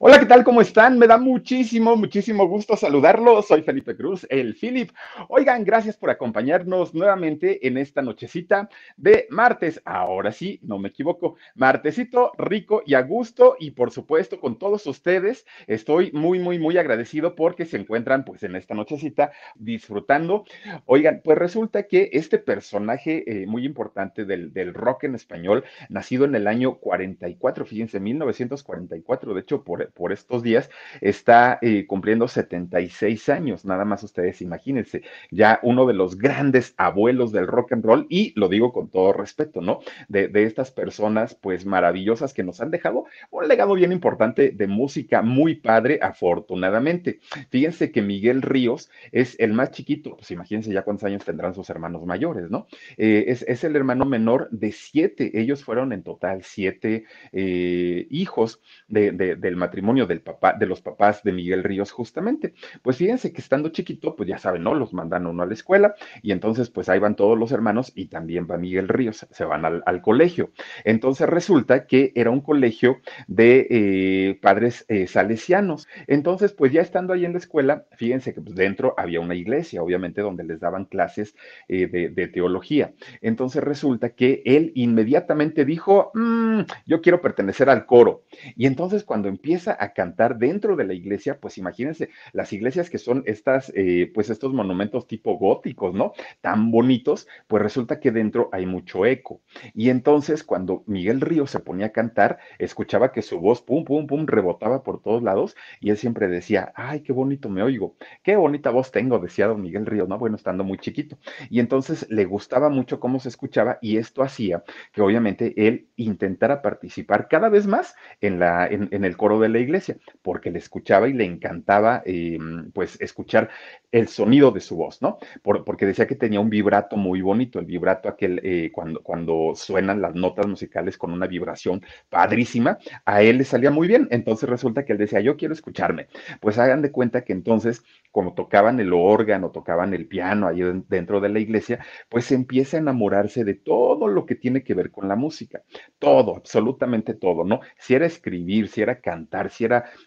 [0.00, 0.44] Hola, ¿qué tal?
[0.44, 0.96] ¿Cómo están?
[0.96, 3.48] Me da muchísimo, muchísimo gusto saludarlos.
[3.48, 4.92] Soy Felipe Cruz, el Philip.
[5.28, 9.82] Oigan, gracias por acompañarnos nuevamente en esta nochecita de martes.
[9.84, 11.34] Ahora sí, no me equivoco.
[11.56, 15.44] Martesito rico y a gusto y por supuesto con todos ustedes.
[15.66, 20.44] Estoy muy, muy, muy agradecido porque se encuentran pues en esta nochecita disfrutando.
[20.86, 26.24] Oigan, pues resulta que este personaje eh, muy importante del, del rock en español, nacido
[26.24, 30.70] en el año 44, fíjense, 1944, de hecho, por por estos días,
[31.00, 37.32] está eh, cumpliendo 76 años, nada más ustedes imagínense, ya uno de los grandes abuelos
[37.32, 39.80] del rock and roll, y lo digo con todo respeto, ¿no?
[40.08, 44.66] De, de estas personas, pues maravillosas que nos han dejado un legado bien importante de
[44.66, 47.20] música muy padre, afortunadamente.
[47.50, 51.70] Fíjense que Miguel Ríos es el más chiquito, pues imagínense ya cuántos años tendrán sus
[51.70, 52.66] hermanos mayores, ¿no?
[52.96, 58.60] Eh, es, es, el hermano menor de siete, ellos fueron en total siete eh, hijos
[58.88, 62.54] de, de, del matrimonio matrimonio de los papás de Miguel Ríos, justamente.
[62.82, 64.74] Pues fíjense que estando chiquito, pues ya saben, ¿no?
[64.74, 68.06] Los mandan uno a la escuela y entonces pues ahí van todos los hermanos y
[68.06, 70.50] también va Miguel Ríos, se van al, colegio.
[70.84, 75.86] Entonces resulta que era un colegio de eh, padres eh, salesianos.
[76.06, 79.82] Entonces, pues ya estando ahí en la escuela, fíjense que pues, dentro había una iglesia,
[79.82, 81.34] obviamente, donde les daban clases
[81.68, 82.92] eh, de, teología.
[83.20, 88.24] Entonces resulta que él inmediatamente dijo, mmm, yo quiero pertenecer al coro.
[88.56, 92.98] Y entonces cuando empieza a cantar dentro de la iglesia, pues imagínense, las iglesias que
[92.98, 96.12] son estas, eh, pues estos monumentos tipo góticos, ¿no?
[96.40, 99.40] Tan bonitos, pues resulta que dentro hay mucho eco.
[99.74, 104.06] Y entonces cuando Miguel Río se ponía a cantar, escuchaba que su voz, pum, pum,
[104.06, 108.36] pum, rebotaba por todos lados y él siempre decía, ay, qué bonito me oigo, qué
[108.36, 110.18] bonita voz tengo, decía don Miguel Río, ¿no?
[110.18, 111.18] Bueno, estando muy chiquito.
[111.50, 116.62] Y entonces le gustaba mucho cómo se escuchaba y esto hacía que obviamente él intentara
[116.62, 121.12] participar cada vez más en, la, en, el coro de iglesia, porque le escuchaba y
[121.12, 122.38] le encantaba, eh,
[122.72, 123.50] pues, escuchar
[123.90, 125.18] el sonido de su voz, ¿no?
[125.42, 129.52] Por, porque decía que tenía un vibrato muy bonito, el vibrato aquel eh, cuando, cuando
[129.54, 134.08] suenan las notas musicales con una vibración padrísima, a él le salía muy bien.
[134.10, 136.08] Entonces resulta que él decía, yo quiero escucharme.
[136.40, 141.20] Pues hagan de cuenta que entonces, como tocaban el órgano, tocaban el piano ahí dentro
[141.20, 145.08] de la iglesia, pues empieza a enamorarse de todo lo que tiene que ver con
[145.08, 145.62] la música.
[145.98, 147.60] Todo, absolutamente todo, ¿no?
[147.78, 149.47] Si era escribir, si era cantar,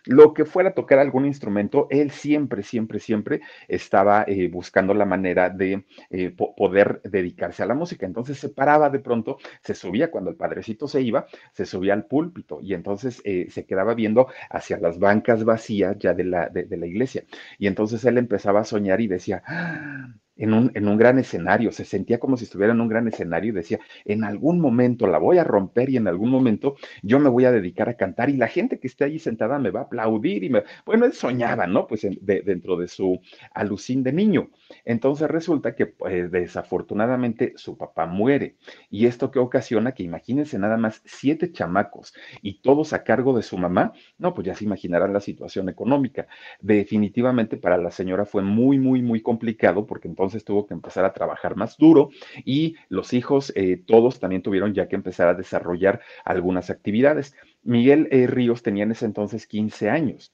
[0.05, 5.49] lo que fuera tocar algún instrumento, él siempre, siempre, siempre estaba eh, buscando la manera
[5.49, 8.05] de eh, po poder dedicarse a la música.
[8.05, 12.05] Entonces se paraba de pronto, se subía cuando el padrecito se iba, se subía al
[12.05, 16.63] púlpito y entonces eh, se quedaba viendo hacia las bancas vacías ya de la, de,
[16.65, 17.23] de la iglesia.
[17.57, 20.13] Y entonces él empezaba a soñar y decía, ¡Ah!
[20.41, 23.51] En un, en un, gran escenario, se sentía como si estuviera en un gran escenario
[23.51, 27.29] y decía, en algún momento la voy a romper y en algún momento yo me
[27.29, 29.83] voy a dedicar a cantar y la gente que esté allí sentada me va a
[29.83, 31.85] aplaudir y me, bueno, él soñaba, ¿no?
[31.85, 33.21] Pues en, de, dentro de su
[33.53, 34.49] alucín de niño.
[34.83, 38.55] Entonces resulta que pues, desafortunadamente su papá muere
[38.89, 43.43] y esto que ocasiona que imagínense nada más siete chamacos y todos a cargo de
[43.43, 46.25] su mamá, no, pues ya se imaginarán la situación económica.
[46.61, 51.03] Definitivamente para la señora fue muy, muy, muy complicado porque entonces entonces tuvo que empezar
[51.03, 52.09] a trabajar más duro
[52.45, 57.35] y los hijos, eh, todos también tuvieron ya que empezar a desarrollar algunas actividades.
[57.63, 60.33] Miguel eh, Ríos tenía en ese entonces 15 años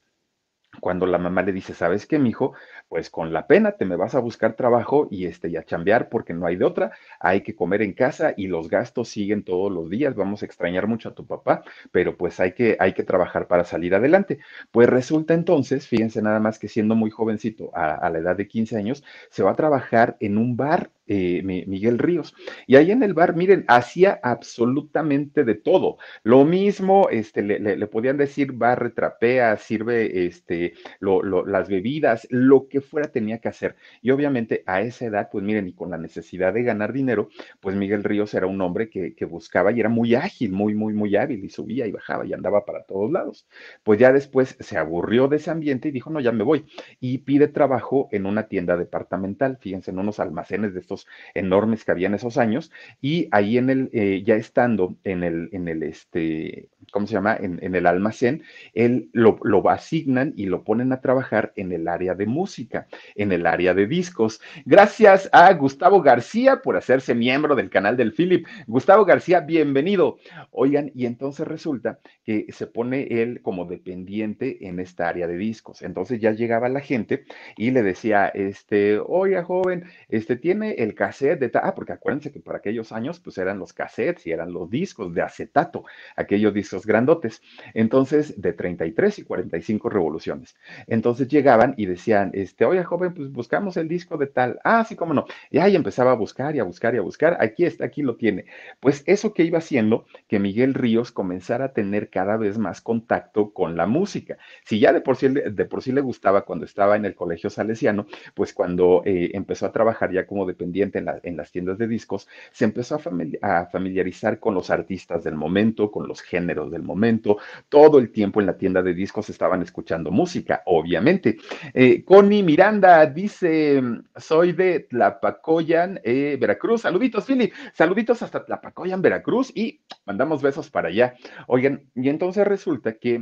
[0.82, 2.54] cuando la mamá le dice, ¿sabes qué, mijo?
[2.88, 6.10] Pues con la pena te me vas a buscar trabajo y este y a chambear
[6.10, 9.72] porque no hay de otra, hay que comer en casa y los gastos siguen todos
[9.72, 13.04] los días, vamos a extrañar mucho a tu papá, pero pues hay que hay que
[13.04, 14.40] trabajar para salir adelante.
[14.72, 18.48] Pues resulta entonces, fíjense nada más que siendo muy jovencito, a, a la edad de
[18.48, 22.35] 15 años, se va a trabajar en un bar eh, Miguel Ríos.
[22.66, 25.97] Y ahí en el bar, miren, hacía absolutamente de todo.
[26.23, 32.28] Lo mismo, este, le, le, podían decir barre, trapea, sirve este, lo, lo, las bebidas,
[32.29, 33.75] lo que fuera tenía que hacer.
[34.01, 37.29] Y obviamente a esa edad, pues miren, y con la necesidad de ganar dinero,
[37.59, 40.94] pues Miguel Ríos era un hombre que, que buscaba y era muy ágil, muy, muy,
[40.94, 43.47] muy hábil y subía y bajaba y andaba para todos lados.
[43.84, 46.66] Pues ya después se aburrió de ese ambiente y dijo, no, ya me voy.
[46.99, 50.97] Y pide trabajo en una tienda departamental, fíjense, en unos almacenes de estos
[51.34, 52.72] enormes que había en esos años,
[53.02, 57.38] y ahí en el, eh, ya estando en el, en el, este, ¿cómo se llama?
[57.40, 62.16] En, el almacén, él lo, lo, asignan y lo ponen a trabajar en el área
[62.16, 64.40] de música, en el área de discos.
[64.66, 68.47] Gracias a Gustavo García por hacerse miembro del canal del Philip.
[68.66, 70.17] Gustavo García, bienvenido.
[70.52, 75.82] Oigan, y entonces resulta que se pone él como dependiente en esta área de discos.
[75.82, 77.26] Entonces ya llegaba la gente
[77.58, 81.51] y le decía, este, oiga, joven, este, tiene el el cassette de...
[81.55, 85.13] Ah, porque acuérdense que por aquellos años pues eran los cassettes y eran los discos
[85.13, 85.84] de acetato,
[86.16, 87.41] aquellos discos grandotes.
[87.73, 90.55] Entonces, de 33 y 45 revoluciones.
[90.87, 94.59] Entonces llegaban y decían, este, oye joven, pues buscamos el disco de tal.
[94.63, 95.25] Ah, sí, no.
[95.51, 97.37] Y ahí empezaba a buscar y a buscar y a buscar.
[97.39, 98.45] Aquí está, aquí lo tiene.
[98.79, 103.51] Pues eso que iba haciendo que Miguel Ríos comenzara a tener cada vez más contacto
[103.53, 104.37] con la música.
[104.63, 107.49] Si ya de por sí, de por sí le gustaba cuando estaba en el colegio
[107.49, 112.28] salesiano, pues cuando eh, empezó a trabajar ya como dependiente en, las tiendas de discos,
[112.52, 113.00] se empezó
[113.41, 117.38] a, familiarizar con los artistas del momento, con los géneros del momento.
[117.70, 121.38] Todo el tiempo en la tienda de discos estaban escuchando música, obviamente.
[121.74, 123.82] Eh, Connie Miranda dice,
[124.16, 126.82] soy de Tlapacoyan, eh, Veracruz.
[126.82, 127.53] Saluditos, Philip.
[127.73, 131.16] Saluditos hasta Tlapacoyan, Veracruz y mandamos besos para allá.
[131.47, 133.18] Oigan, y entonces resulta que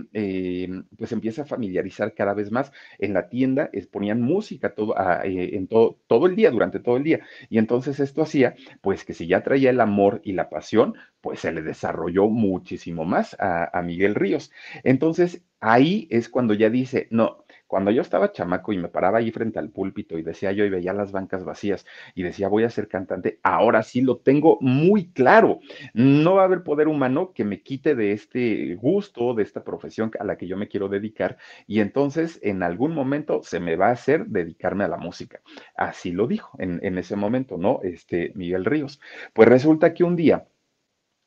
[0.97, 5.67] pues empieza a familiarizar cada vez más en la tienda, ponían música todo, ah, en
[5.67, 7.21] todo, todo el día, durante todo el día.
[7.49, 11.39] Y entonces esto hacía, pues que si ya traía el amor y la pasión, pues
[11.39, 14.51] se le desarrolló muchísimo más a, Miguel Ríos.
[14.83, 19.31] Entonces ahí es cuando ya dice, no, cuando yo estaba chamaco y me paraba ahí
[19.31, 22.69] frente al púlpito y decía yo y veía las bancas vacías y decía voy a
[22.69, 25.59] ser cantante, ahora sí lo tengo muy claro.
[25.93, 30.11] No va a haber poder humano que me quite de este gusto, de esta profesión
[30.19, 33.87] a la que yo me quiero dedicar y entonces en algún momento se me va
[33.87, 35.41] a hacer dedicarme a la música.
[35.75, 37.79] Así lo dijo en, en ese momento, ¿no?
[37.83, 38.99] Este Miguel Ríos.
[39.33, 40.47] Pues resulta que un día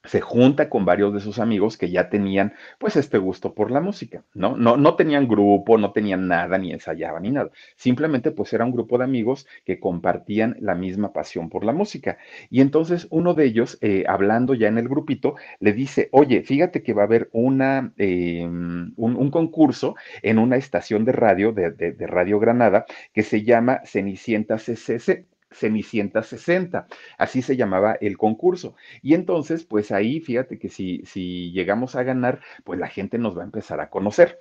[0.08, 3.80] se junta con varios de sus amigos que ya tenían pues este gusto por la
[3.80, 4.56] música, ¿no?
[4.56, 7.50] No, no tenían grupo, no tenían nada, ni ensayaban ni nada.
[7.76, 12.18] Simplemente pues era un grupo de amigos que compartían la misma pasión por la música.
[12.50, 16.82] Y entonces uno de ellos, eh, hablando ya en el grupito, le dice, oye, fíjate
[16.82, 22.06] que va a haber una, em, un, concurso en una estación de radio, de, de
[22.06, 26.86] Radio Granada, que se llama Cenicienta CCC Cenicienta 60,
[27.16, 28.74] así se llamaba el concurso.
[29.02, 33.36] Y entonces, pues ahí, fíjate que si, si llegamos a ganar, pues la gente nos
[33.36, 34.38] va a empezar a conocer.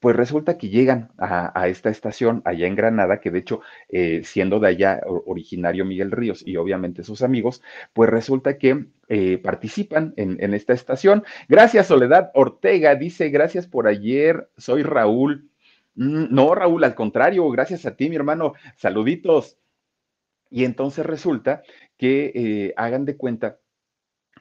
[0.00, 4.60] Pues resulta que llegan a, esta estación allá en Granada, que de hecho, eh, siendo
[4.60, 7.62] de allá originario Miguel Ríos y obviamente sus amigos,
[7.94, 11.24] pues resulta que eh, participan en, en, esta estación.
[11.48, 15.48] Gracias, Soledad Ortega, dice, gracias por ayer, soy Raúl.
[15.94, 18.52] Mm, no, Raúl, al contrario, gracias a ti, mi hermano.
[18.76, 19.56] Saluditos.
[20.50, 21.62] Y entonces resulta
[21.96, 23.58] que eh, hagan de cuenta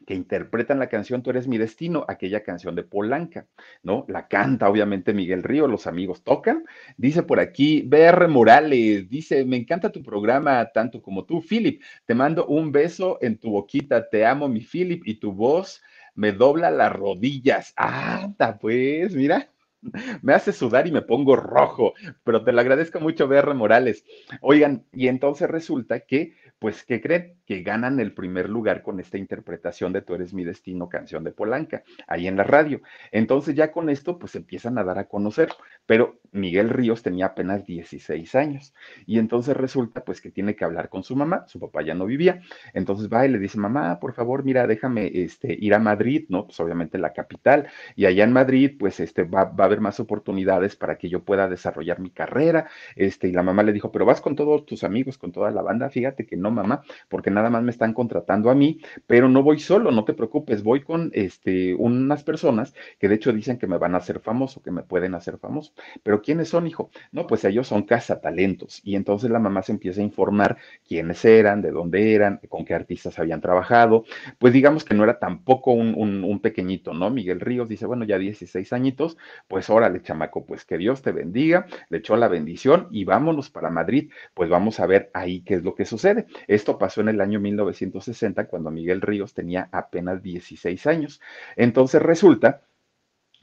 [0.05, 3.47] que interpretan la canción Tú eres mi destino, aquella canción de Polanca,
[3.83, 4.05] ¿no?
[4.07, 6.65] La canta obviamente Miguel Río, los amigos tocan.
[6.97, 11.81] Dice por aquí BR Morales, dice, me encanta tu programa tanto como tú, Philip.
[12.05, 15.81] Te mando un beso en tu boquita, te amo mi Philip y tu voz
[16.15, 17.73] me dobla las rodillas.
[17.77, 19.52] Anda, pues, mira
[20.21, 21.94] me hace sudar y me pongo rojo,
[22.24, 24.06] pero te lo agradezco mucho, BR Morales.
[24.41, 26.33] Oigan, y entonces resulta que
[26.63, 27.35] pues, ¿qué creen?
[27.45, 31.33] Que ganan el primer lugar con esta interpretación de Tú eres mi destino, canción de
[31.33, 32.80] Polanca, ahí en la radio.
[33.12, 35.50] Entonces ya con esto, pues empiezan a dar a conocer,
[35.86, 38.74] pero Miguel Ríos tenía apenas 16 años
[39.06, 42.06] y entonces resulta pues que tiene que hablar con su mamá, su papá ya no
[42.06, 42.39] vivía,
[42.74, 46.45] entonces va y le dice, mamá, por favor, mira, déjame este, ir a Madrid, ¿no?
[46.45, 50.75] Pues obviamente la capital, y allá en Madrid, pues este, va, va a más oportunidades
[50.75, 54.22] para que yo pueda desarrollar mi carrera, este, y la mamá le dijo, pero vas
[54.22, 57.64] con todos tus amigos, con toda la banda, fíjate que no mamá, porque nada más
[57.64, 61.74] me están contratando a mí, pero no voy solo, no te preocupes, voy con este,
[61.75, 65.16] unas personas que de hecho dicen que me van a hacer famoso, que me pueden
[65.16, 65.74] hacer famoso.
[66.04, 66.90] Pero ¿quiénes son, hijo?
[67.12, 68.82] No, pues ellos son cazatalentos.
[68.84, 72.74] Y entonces la mamá se empieza a informar quiénes eran, de dónde eran, con qué
[72.74, 74.03] artistas habían trabajado.
[74.39, 77.10] Pues digamos que no era tampoco un, un pequeñito, ¿no?
[77.10, 81.65] Miguel Ríos dice, bueno, ya 16 añitos, pues órale, chamaco, pues que Dios te bendiga,
[81.89, 85.63] le echó la bendición y vámonos para Madrid, pues vamos a ver ahí qué es
[85.63, 86.27] lo que sucede.
[86.48, 91.22] Esto pasó en el año 1960, cuando Miguel Ríos tenía apenas 16 años.
[91.55, 92.62] Entonces resulta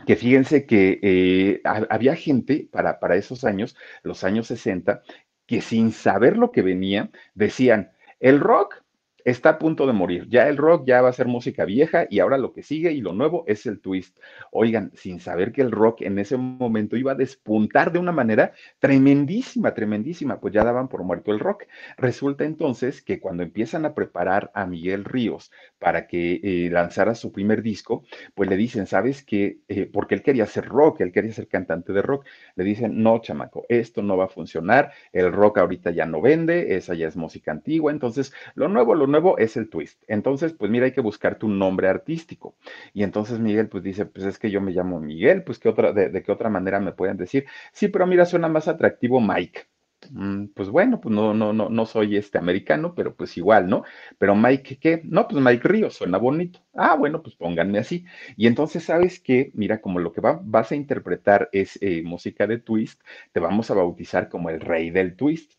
[0.07, 5.03] que fíjense que eh, había gente para, para esos años, los años 60,
[5.47, 8.83] que sin saber lo que venía, decían, el rock
[9.25, 10.27] está a punto de morir.
[10.29, 13.01] Ya el rock ya va a ser música vieja y ahora lo que sigue y
[13.01, 14.19] lo nuevo es el twist.
[14.51, 18.53] Oigan, sin saber que el rock en ese momento iba a despuntar de una manera
[18.79, 21.65] tremendísima, tremendísima, pues ya daban por muerto el rock.
[21.97, 27.33] Resulta entonces que cuando empiezan a preparar a Miguel Ríos para que eh, lanzara su
[27.33, 29.59] primer disco, pues le dicen, ¿sabes qué?
[29.69, 32.27] Eh, porque él quería ser rock, él quería ser cantante de rock.
[32.57, 36.77] Le dicen, no, chamaco, esto no va a funcionar, el rock ahorita ya no vende,
[36.77, 40.03] esa ya es música antigua, entonces lo nuevo, lo nuevo es el twist.
[40.09, 42.57] Entonces, pues mira, hay que buscarte un nombre artístico.
[42.95, 45.93] Y entonces Miguel, pues dice, pues es que yo me llamo Miguel, pues ¿qué otra,
[45.93, 47.47] de, qué otra manera me pueden decir?
[47.73, 49.63] Sí, pero mira, suena más atractivo Mike.
[50.13, 53.85] Mm, Pues bueno, pues no, no, no, no soy este americano, pero pues igual, ¿no?
[54.19, 55.01] Pero Mike, ¿qué?
[55.05, 56.61] No, pues Mike Ríos, suena bonito.
[56.75, 58.05] Ah, bueno, pues pónganme así.
[58.37, 59.51] Y entonces, ¿sabes qué?
[59.55, 63.01] Mira, como lo que va- vas a interpretar es eh, música de twist,
[63.33, 65.53] te vamos a bautizar como el rey del twist.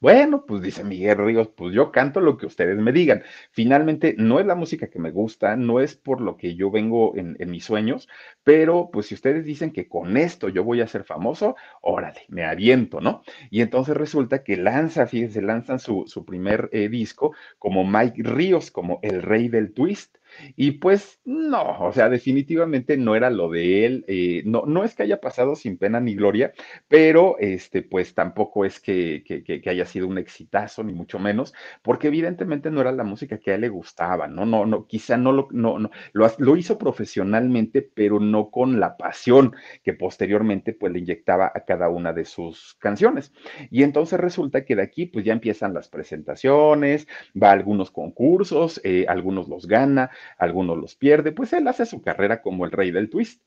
[0.00, 3.22] Bueno, pues dice Miguel Ríos, pues yo canto lo que ustedes me digan.
[3.50, 7.14] Finalmente, no es la música que me gusta, no es por lo que yo vengo
[7.16, 8.08] en, mis sueños,
[8.44, 12.44] pero pues si ustedes dicen que con esto yo voy a ser famoso, órale, me
[12.44, 13.22] aviento, ¿no?
[13.50, 18.70] Y entonces resulta que lanza, fíjense, lanzan su, su primer eh, disco como Mike Ríos,
[18.70, 20.16] como el rey del twist.
[20.56, 24.94] Y pues no, o sea, definitivamente no era lo de él, eh, no, no es
[24.94, 26.52] que haya pasado sin pena ni gloria,
[26.88, 32.08] pero este, pues tampoco es que, que, haya sido un exitazo, ni mucho menos, porque
[32.08, 34.46] evidentemente no era la música que a él le gustaba, ¿no?
[34.46, 38.96] No, no, quizá no lo, no, no, lo, lo hizo profesionalmente, pero no con la
[38.96, 43.32] pasión que posteriormente pues le inyectaba a cada una de sus canciones.
[43.70, 47.06] Y entonces resulta que de aquí pues ya empiezan las presentaciones,
[47.40, 52.02] va a algunos concursos, eh, algunos los gana, algunos los pierde, pues él hace su
[52.02, 53.42] carrera como el rey del twist.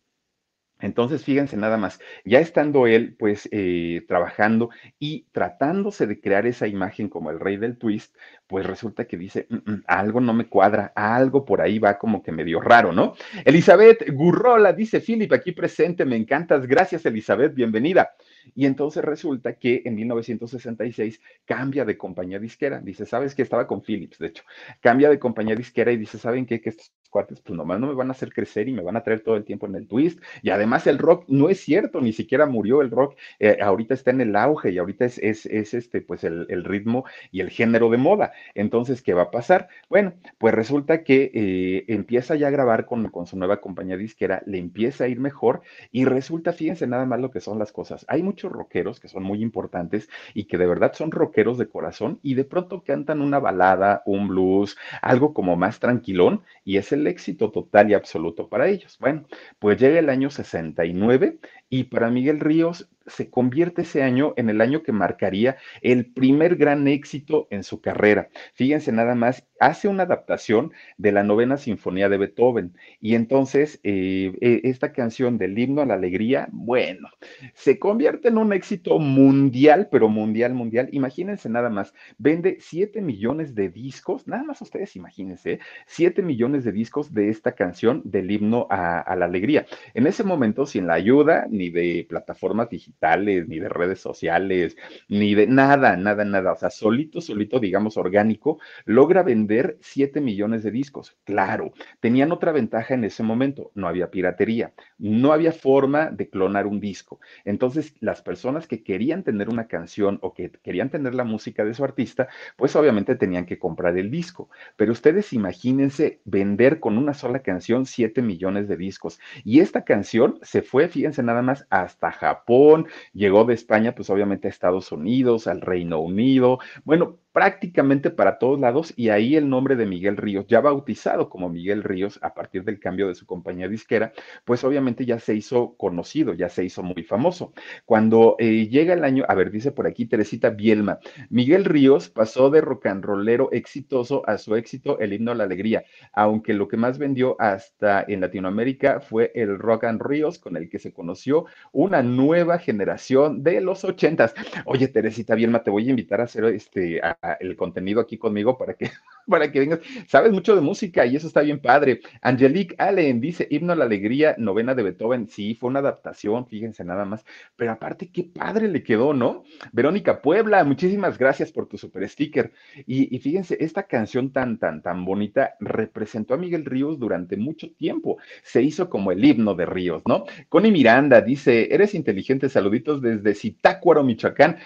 [0.81, 6.67] Entonces, fíjense nada más, ya estando él pues eh, trabajando y tratándose de crear esa
[6.67, 8.15] imagen como el rey del twist,
[8.49, 12.23] pues resulta que dice, "Mm, mm, algo no me cuadra, algo por ahí va como
[12.23, 13.13] que medio raro, ¿no?
[13.45, 18.09] Elizabeth Gurrola dice, Philip, aquí presente, me encantas, gracias Elizabeth, bienvenida.
[18.55, 23.81] Y entonces resulta que en 1966 cambia de compañía disquera, dice, ¿sabes que Estaba con
[23.81, 24.43] Philips, de hecho,
[24.79, 26.61] cambia de compañía disquera y dice, ¿saben qué?
[26.61, 29.03] Que estos cuates pues nomás no me van a hacer crecer y me van a
[29.03, 32.13] traer todo el tiempo en el twist y además el rock no es cierto, ni
[32.13, 35.73] siquiera murió el rock, eh, ahorita está en el auge y ahorita es, es, es
[35.73, 38.31] este, pues el, el, ritmo y el género de moda.
[38.55, 39.67] Entonces, ¿qué va a pasar?
[39.89, 44.41] Bueno, pues resulta que eh, empieza ya a grabar con, con, su nueva compañía disquera,
[44.45, 48.05] le empieza a ir mejor y resulta, fíjense nada más lo que son las cosas.
[48.07, 52.19] Hay muchos rockeros que son muy importantes y que de verdad son rockeros de corazón
[52.23, 57.07] y de pronto cantan una balada, un blues, algo como más tranquilón y es el
[57.07, 58.97] éxito total y absoluto para ellos.
[58.99, 59.25] Bueno,
[59.59, 61.39] pues llega el año 69
[61.69, 66.55] y para Miguel Ríos se convierte ese año en el año que marcaría el primer
[66.55, 68.29] gran éxito en su carrera.
[68.53, 74.31] Fíjense nada más, hace una adaptación de la novena sinfonía de Beethoven y entonces eh,
[74.41, 77.09] eh, esta canción del himno a la alegría, bueno,
[77.53, 80.89] se convierte en un éxito mundial, pero mundial, mundial.
[80.91, 86.71] Imagínense nada más, vende 7 millones de discos, nada más ustedes imagínense, 7 millones de
[86.71, 89.65] discos de esta canción del himno a la alegría.
[89.93, 94.77] En ese momento, sin la ayuda ni de plataformas digitales, ni de redes sociales,
[95.09, 96.53] ni de nada, nada, nada.
[96.53, 101.17] O sea, solito, solito, digamos, orgánico, logra vender 7 millones de discos.
[101.25, 106.65] Claro, tenían otra ventaja en ese momento, no había piratería, no había forma de clonar
[106.65, 107.19] un disco.
[107.43, 111.73] Entonces, las personas que querían tener una canción o que querían tener la música de
[111.73, 114.49] su artista, pues obviamente tenían que comprar el disco.
[114.77, 119.19] Pero ustedes imagínense vender con una sola canción 7 millones de discos.
[119.43, 124.47] Y esta canción se fue, fíjense nada más, hasta Japón, llegó de España, pues obviamente
[124.47, 129.75] a Estados Unidos, al Reino Unido, bueno, prácticamente para todos lados y ahí el nombre
[129.75, 133.67] de Miguel Ríos, ya bautizado como Miguel Ríos a partir del cambio de su compañía
[133.67, 134.11] disquera,
[134.45, 137.53] pues obviamente ya se hizo conocido, ya se hizo muy famoso.
[137.85, 142.49] Cuando eh, llega el año, a ver, dice por aquí Teresita Bielma, Miguel Ríos pasó
[142.49, 146.67] de rock and rollero exitoso a su éxito el himno a la alegría, aunque lo
[146.67, 150.93] que más vendió hasta en Latinoamérica fue el rock and Ríos con el que se
[150.93, 151.38] conoció
[151.71, 154.33] una nueva generación de los ochentas.
[154.65, 157.01] Oye, Teresita Bielma, te voy a invitar a hacer este
[157.39, 158.91] el contenido aquí conmigo para que,
[159.27, 159.79] para que vengas.
[160.07, 162.01] Sabes mucho de música y eso está bien padre.
[162.21, 165.27] Angelique Allen dice, himno a la alegría, novena de Beethoven.
[165.27, 167.25] Sí, fue una adaptación, fíjense nada más.
[167.55, 169.43] Pero aparte, qué padre le quedó, ¿no?
[169.71, 172.51] Verónica Puebla, muchísimas gracias por tu super sticker.
[172.85, 177.71] Y, y fíjense, esta canción tan, tan, tan bonita representó a Miguel Ríos durante mucho
[177.71, 178.17] tiempo.
[178.43, 180.25] Se hizo como el himno de Ríos, ¿no?
[180.49, 184.57] Connie Miranda dice, eres inteligente, saluditos desde Zitácuaro, Michoacán.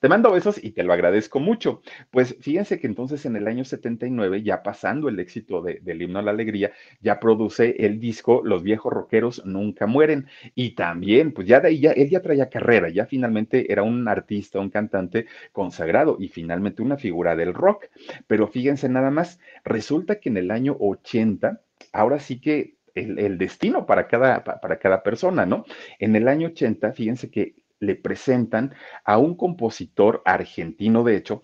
[0.00, 1.82] Te mando besos y te lo agradezco mucho.
[2.10, 6.18] Pues fíjense que entonces en el año 79, ya pasando el éxito de, del himno
[6.18, 10.26] a la alegría, ya produce el disco Los viejos rockeros nunca mueren.
[10.54, 14.08] Y también, pues ya de ahí, ya, él ya traía carrera, ya finalmente era un
[14.08, 17.86] artista, un cantante consagrado y finalmente una figura del rock.
[18.26, 21.60] Pero fíjense nada más, resulta que en el año 80,
[21.92, 25.64] ahora sí que el, destino para cada, para cada persona, ¿no?
[25.98, 28.74] En el año 80, fíjense que le presentan
[29.04, 31.42] a un compositor argentino, de hecho,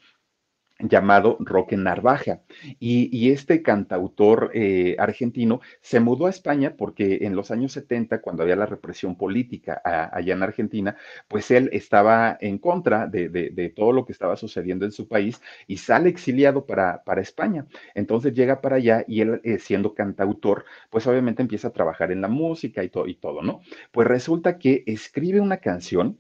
[0.89, 2.41] llamado Roque Narvaja.
[2.79, 8.43] Y, este cantautor eh, argentino se mudó a España porque en los años 70, cuando
[8.43, 14.05] había la represión política allá en Argentina, pues él estaba en contra de, todo lo
[14.05, 17.67] que estaba sucediendo en su país y sale exiliado para, para España.
[17.95, 22.21] Entonces llega para allá y él, eh, siendo cantautor, pues obviamente empieza a trabajar en
[22.21, 23.61] la música y, y todo, ¿no?
[23.91, 26.19] Pues resulta que escribe una canción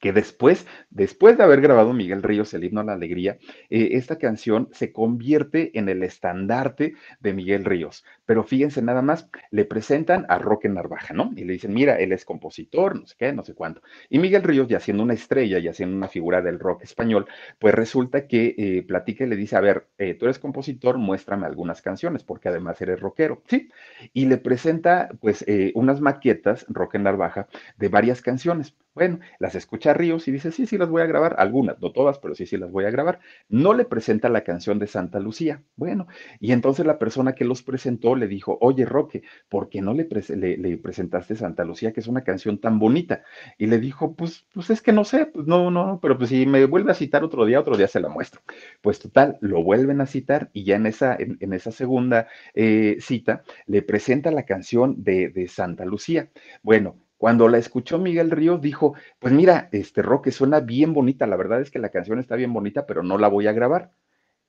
[0.00, 3.38] que después, después de haber grabado Miguel Ríos el himno a la alegría,
[3.70, 8.04] eh, esta canción se convierte en el estandarte de Miguel Ríos.
[8.24, 11.32] Pero fíjense nada más, le presentan a Roque Narvaja, ¿no?
[11.36, 13.82] Y le dicen, mira, él es compositor, no sé qué, no sé cuánto.
[14.08, 17.26] Y Miguel Ríos, ya siendo una estrella, ya siendo una figura del rock español,
[17.58, 21.46] pues resulta que eh, platica y le dice, a ver, eh, tú eres compositor, muéstrame
[21.46, 23.70] algunas canciones, porque además eres rockero, ¿sí?
[24.12, 28.74] Y le presenta, pues, unas maquetas, Roque Narvaja, de varias canciones.
[28.98, 32.18] Bueno, las escucha Ríos y dice, sí, sí, las voy a grabar, algunas, no todas,
[32.18, 33.20] pero sí, sí, las voy a grabar.
[33.48, 35.62] No le presenta la canción de Santa Lucía.
[35.76, 36.08] Bueno,
[36.40, 40.04] y entonces la persona que los presentó le dijo, oye, Roque, ¿por qué no le,
[40.04, 43.22] presentaste Santa Lucía, que es una canción tan bonita?
[43.56, 46.44] Y le dijo, pues, pues es que no sé, pues no, no, pero pues si
[46.44, 48.40] me vuelve a citar otro día, otro día se la muestro.
[48.82, 53.44] Pues total, lo vuelven a citar y ya en esa, en, esa segunda eh, cita
[53.66, 56.30] le presenta la canción de, de Santa Lucía.
[56.64, 61.36] Bueno, cuando la escuchó Miguel Ríos, dijo, pues mira, este Roque suena bien bonita, la
[61.36, 63.92] verdad es que la canción está bien bonita, pero no la voy a grabar.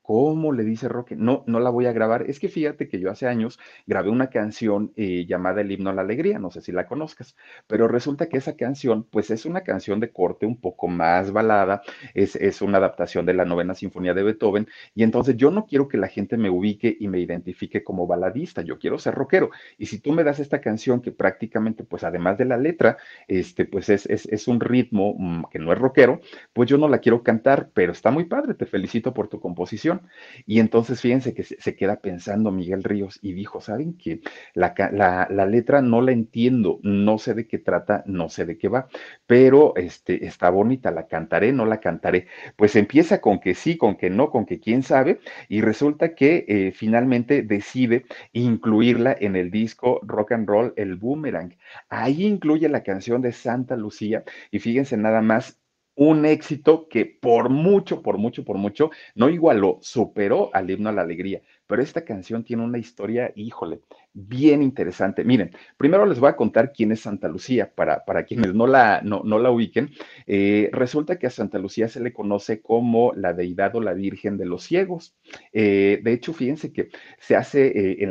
[0.09, 0.53] ¿Cómo?
[0.53, 1.15] Le dice Roque.
[1.15, 2.23] No, no la voy a grabar.
[2.27, 5.93] Es que fíjate que yo hace años grabé una canción eh, llamada El himno a
[5.93, 7.35] la alegría, no sé si la conozcas,
[7.67, 11.83] pero resulta que esa canción, pues es una canción de corte un poco más balada,
[12.15, 15.87] es, es una adaptación de la novena sinfonía de Beethoven, y entonces yo no quiero
[15.87, 19.51] que la gente me ubique y me identifique como baladista, yo quiero ser rockero.
[19.77, 22.97] Y si tú me das esta canción que prácticamente, pues además de la letra,
[23.27, 26.19] este, pues es, es, es un ritmo mm, que no es rockero,
[26.53, 29.98] pues yo no la quiero cantar, pero está muy padre, te felicito por tu composición.
[30.45, 34.21] Y entonces fíjense que se, queda pensando Miguel Ríos y dijo, ¿saben qué?
[34.53, 38.67] La, la, letra no la entiendo, no sé de qué trata, no sé de qué
[38.67, 38.87] va,
[39.27, 42.27] pero este, está bonita, la cantaré, no la cantaré.
[42.55, 46.45] Pues empieza con que sí, con que no, con que quién sabe, y resulta que
[46.47, 51.55] eh, finalmente decide incluirla en el disco Rock and Roll, el Boomerang.
[51.89, 55.59] Ahí incluye la canción de Santa Lucía, y fíjense nada más
[55.99, 60.93] un éxito que por mucho, por mucho, por mucho, no igualó, superó al himno a
[60.93, 61.41] la alegría.
[61.67, 63.81] Pero esta canción tiene una historia, híjole,
[64.13, 65.25] bien interesante.
[65.25, 69.01] Miren, primero les voy a contar quién es Santa Lucía, para, para quienes no la,
[69.03, 69.91] no, la ubiquen.
[70.25, 74.38] Eh, resulta que a Santa Lucía se le conoce como la deidad o la virgen
[74.38, 75.17] de los ciegos.
[75.51, 78.09] Eh, de hecho, fíjense que se hace eh, en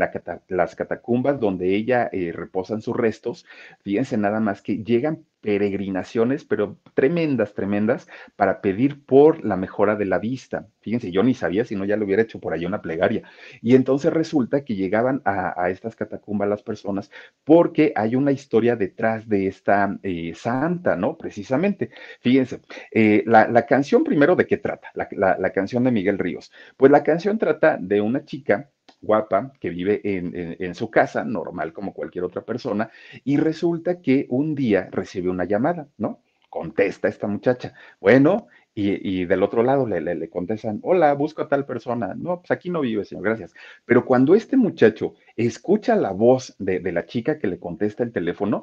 [0.49, 3.47] las catacumbas donde ella reposan sus restos,
[3.81, 10.05] fíjense nada más que llegan peregrinaciones, pero tremendas, tremendas, para pedir por la mejora de
[10.05, 10.69] la vista.
[10.81, 13.23] Fíjense, yo ni sabía, si no ya lo hubiera hecho por ahí una plegaria.
[13.63, 17.11] Y entonces resulta que llegaban a, estas catacumbas las personas
[17.45, 21.17] porque hay una historia detrás de esta eh, santa, ¿no?
[21.17, 21.91] Precisamente.
[22.21, 22.61] Fíjense,
[22.93, 26.53] eh, la, canción primero de qué trata, la canción de Miguel Ríos.
[26.77, 28.71] Pues la canción trata de una chica
[29.01, 32.91] guapa que vive en, su casa, normal como cualquier otra persona,
[33.25, 36.23] y resulta que un día recibe una llamada, ¿no?
[36.51, 37.75] Contesta esta muchacha.
[38.01, 42.15] Bueno, y, del otro lado le, le, contestan, hola, busco a tal persona.
[42.17, 43.53] No, pues aquí no vive, señor, gracias.
[43.85, 48.63] Pero cuando este muchacho escucha la voz de la chica que le contesta el teléfono,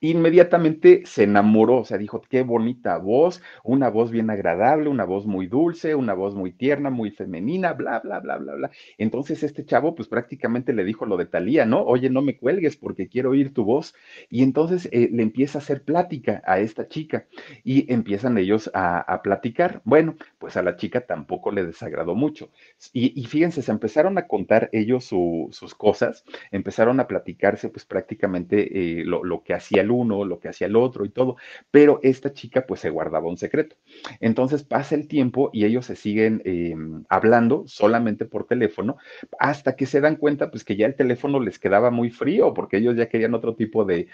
[0.00, 5.26] inmediatamente se enamoró, o sea, dijo, qué bonita voz, una voz bien agradable, una voz
[5.26, 8.70] muy dulce, una voz muy tierna, muy femenina, bla, bla, bla, bla, bla.
[8.96, 11.82] Entonces este chavo, pues prácticamente le dijo lo de Talía, ¿no?
[11.82, 13.94] Oye, no me cuelgues porque quiero oír tu voz.
[14.30, 17.26] Y entonces eh, le empieza a hacer plática a esta chica
[17.64, 19.80] y empiezan ellos a, platicar.
[19.84, 22.50] Bueno, pues a la chica tampoco le desagradó mucho.
[22.92, 29.04] Y, fíjense, se empezaron a contar ellos sus cosas, empezaron a platicarse pues prácticamente eh,
[29.04, 31.36] lo, lo que hacía uno, lo que hacía el otro y todo,
[31.70, 33.76] pero esta chica pues se guardaba un secreto.
[34.20, 38.96] Entonces pasa el tiempo y ellos se siguen em, hablando solamente por teléfono
[39.38, 42.78] hasta que se dan cuenta pues que ya el teléfono les quedaba muy frío porque
[42.78, 44.08] ellos ya querían otro tipo de,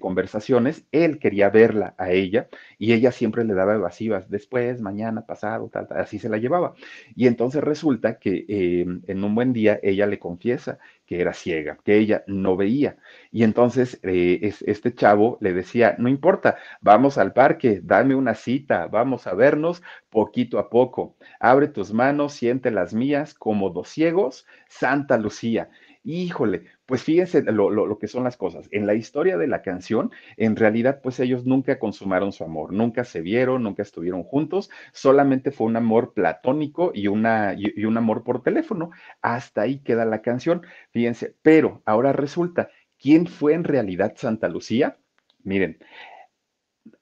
[0.00, 0.84] conversaciones.
[0.92, 5.86] Él quería verla a ella y ella siempre le daba evasivas, después, mañana, pasado, tal,
[5.88, 6.74] tal así se la llevaba.
[7.14, 10.78] Y entonces resulta que em, en un buen día ella le confiesa
[11.10, 12.96] que era ciega, que ella no veía.
[13.32, 18.86] Y entonces eh, este chavo le decía, no importa, vamos al parque, dame una cita,
[18.86, 21.16] vamos a vernos poquito a poco.
[21.40, 25.70] Abre tus manos, siente las mías como dos ciegos, Santa Lucía.
[26.02, 28.66] Híjole, pues fíjense lo, lo, lo, que son las cosas.
[28.70, 33.04] En la historia de la canción, en realidad, pues ellos nunca consumaron su amor, nunca
[33.04, 37.98] se vieron, nunca estuvieron juntos, solamente fue un amor platónico y, una, y, y un
[37.98, 38.90] amor por teléfono.
[39.20, 41.36] Hasta ahí queda la canción, fíjense.
[41.42, 44.96] Pero ahora resulta, ¿quién fue en realidad Santa Lucía?
[45.42, 45.78] Miren,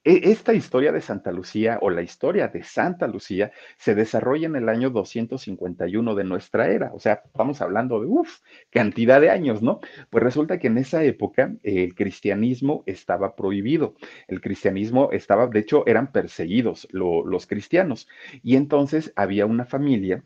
[0.03, 4.69] esta historia de Santa Lucía o la historia de Santa Lucía se desarrolla en el
[4.69, 8.39] año 251 de nuestra era, o sea, estamos hablando de, uff,
[8.71, 9.79] cantidad de años, ¿no?
[10.09, 13.95] Pues resulta que en esa época el cristianismo estaba prohibido,
[14.27, 18.07] el cristianismo estaba, de hecho, eran perseguidos lo, los cristianos,
[18.43, 20.23] y entonces había una familia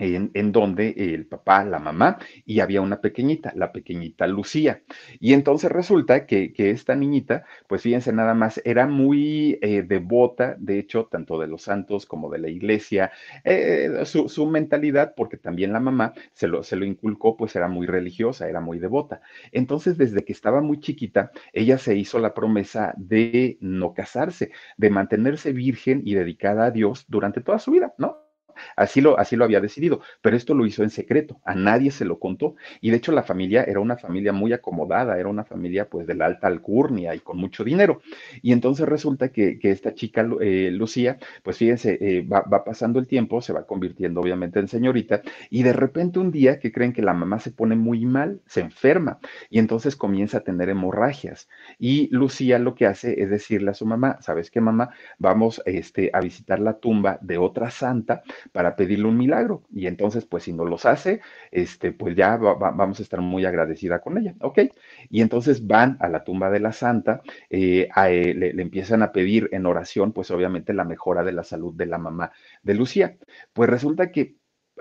[0.00, 4.82] en, donde el papá, la mamá, y había una pequeñita, la pequeñita Lucía.
[5.20, 10.56] Y entonces resulta que, que esta niñita, pues fíjense nada más, era muy eh, devota,
[10.58, 13.12] de hecho, tanto de los santos como de la iglesia,
[13.44, 17.68] eh, su, su, mentalidad, porque también la mamá se lo, se lo inculcó, pues era
[17.68, 19.20] muy religiosa, era muy devota.
[19.52, 24.90] Entonces, desde que estaba muy chiquita, ella se hizo la promesa de no casarse, de
[24.90, 28.29] mantenerse virgen y dedicada a Dios durante toda su vida, ¿no?
[28.76, 32.04] Así lo, así lo había decidido, pero esto lo hizo en secreto, a nadie se
[32.04, 32.56] lo contó.
[32.80, 36.14] Y de hecho la familia era una familia muy acomodada, era una familia pues de
[36.14, 38.00] la alta alcurnia y con mucho dinero.
[38.42, 42.98] Y entonces resulta que, que esta chica, eh, Lucía, pues fíjense, eh, va, va, pasando
[42.98, 46.92] el tiempo, se va convirtiendo obviamente en señorita, y de repente un día que creen
[46.92, 49.18] que la mamá se pone muy mal, se enferma,
[49.48, 51.48] y entonces comienza a tener hemorragias.
[51.78, 54.90] Y Lucía lo que hace es decirle a su mamá, ¿sabes qué mamá?
[55.18, 59.62] Vamos este, a visitar la tumba de otra santa para pedirle un milagro.
[59.72, 63.20] Y entonces, pues si no los hace, este, pues ya va, va, vamos a estar
[63.20, 64.60] muy agradecida con ella, ¿ok?
[65.08, 69.12] Y entonces van a la tumba de la santa, eh, a, eh, le, empiezan a
[69.12, 72.32] pedir en oración, pues obviamente la mejora de la salud de la mamá
[72.62, 73.16] de Lucía.
[73.52, 74.36] Pues resulta que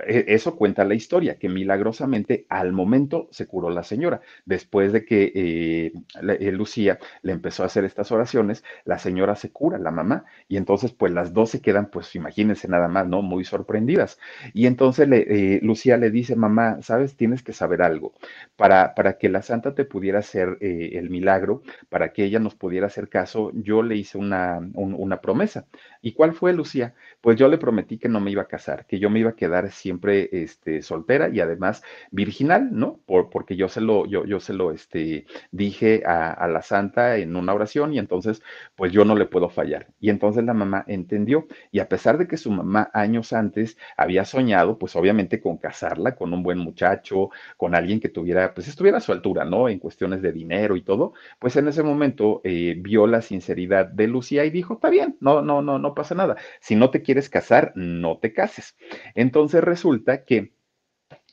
[0.07, 4.21] eso cuenta la historia, que milagrosamente al momento se curó la señora.
[4.45, 5.93] Después de que eh,
[6.39, 10.57] eh, Lucía le empezó a hacer estas oraciones, la señora se cura, la mamá, y
[10.57, 13.21] entonces pues las dos se quedan, pues imagínense nada más, ¿no?
[13.21, 14.19] Muy sorprendidas.
[14.53, 18.13] Y entonces eh, Lucía le dice, mamá, sabes, tienes que saber algo.
[18.55, 22.55] Para, para que la santa te pudiera hacer eh, el milagro, para que ella nos
[22.55, 25.65] pudiera hacer caso, yo le hice una, un, una promesa.
[26.01, 26.93] ¿Y cuál fue, Lucía?
[27.21, 29.35] Pues yo le prometí que no me iba a casar, que yo me iba a
[29.35, 32.99] quedar siempre este, soltera y además virginal, ¿no?
[33.07, 37.35] Por, porque yo se lo, yo, yo se lo este, dije a, la santa en
[37.35, 38.43] una oración y entonces,
[38.75, 39.87] pues yo no le puedo fallar.
[39.99, 44.25] Y entonces la mamá entendió y a pesar de que su mamá años antes había
[44.25, 48.99] soñado, pues obviamente con casarla con un buen muchacho, con alguien que tuviera, pues estuviera
[48.99, 49.69] a su altura, ¿no?
[49.69, 54.07] En cuestiones de dinero y todo, pues en ese momento eh, vio la sinceridad de
[54.07, 56.37] Lucía y dijo, está bien, no, no, no, no pasa nada.
[56.59, 58.75] Si no te quieres casar, no te cases.
[59.15, 60.51] Entonces resulta que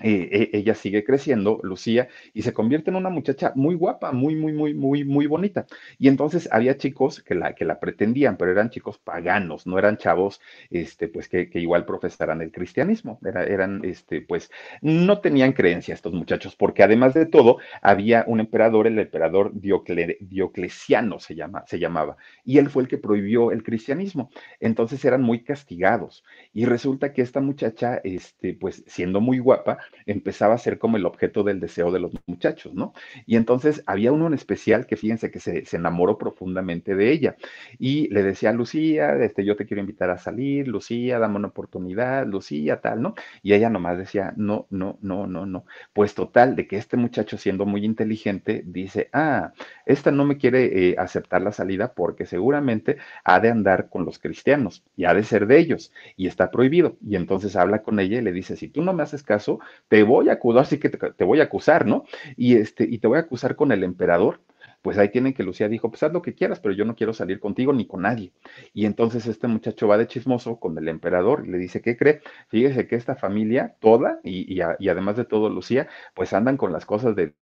[0.03, 4.53] eh, ella sigue creciendo, Lucía, y se convierte en una muchacha muy guapa, muy, muy,
[4.53, 5.67] muy, muy, muy bonita.
[5.99, 9.97] Y entonces había chicos que la, que la pretendían, pero eran chicos paganos, no eran
[9.97, 14.51] chavos, este, pues que, que igual profesaran el cristianismo, Era, eran, este, pues,
[14.83, 20.19] no tenían creencia estos muchachos, porque además de todo, había un emperador, el emperador Diocle,
[20.21, 24.31] Diocleciano se, llama, se llamaba, y él fue el que prohibió el cristianismo.
[24.61, 26.25] Entonces eran muy castigados.
[26.53, 31.07] Y resulta que esta muchacha, este, pues, siendo muy guapa, empezaba a ser como el
[31.07, 32.93] objeto del deseo de los muchachos, ¿no?
[33.27, 37.37] Y entonces había uno en especial que fíjense que se, se enamoró profundamente de ella
[37.79, 42.27] y le decía, Lucía, este, yo te quiero invitar a salir, Lucía, dame una oportunidad,
[42.27, 43.15] Lucía, tal, ¿no?
[43.43, 45.65] Y ella nomás decía, no, no, no, no, no.
[45.93, 49.53] Pues total, de que este muchacho siendo muy inteligente dice, ah,
[49.85, 54.19] esta no me quiere eh, aceptar la salida porque seguramente ha de andar con los
[54.19, 56.97] cristianos y ha de ser de ellos y está prohibido.
[57.07, 60.03] Y entonces habla con ella y le dice, si tú no me haces caso, te
[60.03, 62.05] voy a acusar, así que te, te, voy a acusar, ¿no?
[62.37, 64.41] Y, este, y te voy a acusar con el emperador.
[64.83, 67.13] Pues ahí tienen que Lucía dijo, pues haz lo que quieras, pero yo no quiero
[67.13, 68.33] salir contigo ni con nadie.
[68.73, 72.21] Y entonces este muchacho va de chismoso con el emperador y le dice, ¿qué cree?
[72.49, 76.57] Fíjese que esta familia toda, y, y, a, y además de todo Lucía, pues andan
[76.57, 77.35] con las cosas de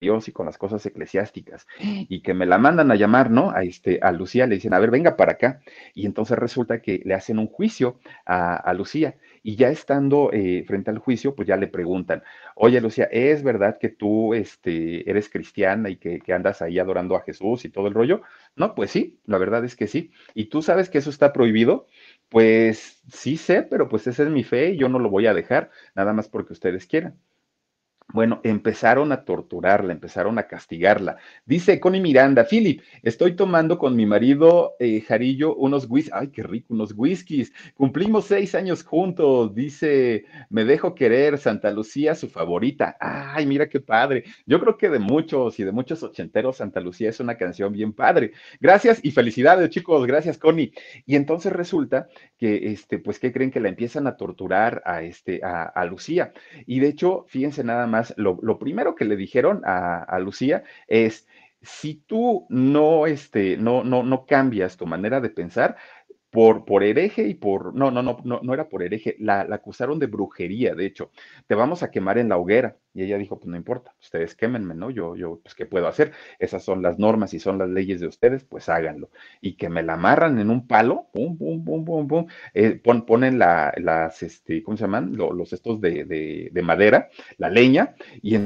[0.00, 3.50] Dios y con las cosas eclesiásticas y que me la mandan a llamar, ¿no?
[3.50, 5.60] A, este, a Lucía le dicen, a ver, venga para acá.
[5.94, 10.64] Y entonces resulta que le hacen un juicio a, a Lucía y ya estando eh,
[10.66, 12.22] frente al juicio, pues ya le preguntan,
[12.56, 17.14] oye Lucía, ¿es verdad que tú este, eres cristiana y que, que, andas ahí adorando
[17.14, 18.22] a Jesús y todo el rollo?
[18.56, 20.10] No, pues sí, la verdad es que sí.
[20.34, 21.86] ¿Y tú sabes que eso está prohibido?
[22.30, 25.34] Pues sí sé, pero pues esa es mi fe y yo no lo voy a
[25.34, 27.20] dejar, nada más porque ustedes quieran.
[28.14, 31.16] Bueno, empezaron a torturarla, empezaron a castigarla.
[31.46, 36.14] Dice Connie Miranda, Philip, estoy tomando con mi marido eh, Jarillo unos whiskies.
[36.14, 37.52] Ay, qué rico, unos whiskies.
[37.74, 39.52] Cumplimos seis años juntos.
[39.52, 42.96] Dice, me dejo querer, Santa Lucía, su favorita.
[43.00, 44.22] Ay, mira qué padre.
[44.46, 47.92] Yo creo que de muchos y de muchos ochenteros, Santa Lucía es una canción bien
[47.92, 48.30] padre.
[48.60, 50.06] Gracias y felicidades, chicos.
[50.06, 50.72] Gracias, Connie.
[51.04, 52.06] Y entonces resulta
[52.38, 56.32] que, este, pues, ¿qué creen que la empiezan a torturar a, este, a, a Lucía?
[56.64, 61.26] Y de hecho, fíjense nada más lo, primero que le dijeron a, Lucía es,
[61.62, 65.76] si tú no, este, no, no, no cambias tu manera de pensar,
[66.34, 70.00] por, por, hereje y por, no, no, no, no, no era por hereje, la, acusaron
[70.00, 71.12] de brujería, de hecho,
[71.46, 72.76] te vamos a quemar en la hoguera.
[72.92, 74.90] Y ella dijo, pues no importa, ustedes quémenme, ¿no?
[74.90, 76.10] Yo, yo, pues, ¿qué puedo hacer?
[76.40, 79.10] Esas son las normas y son las leyes de ustedes, pues háganlo.
[79.40, 83.38] Y que me la amarran en un palo, pum, pum, pum, pum, pum, eh, ponen
[83.38, 85.16] la, las, este, ¿cómo se llaman?
[85.16, 86.04] Los, estos de,
[86.52, 88.36] de madera, la leña, y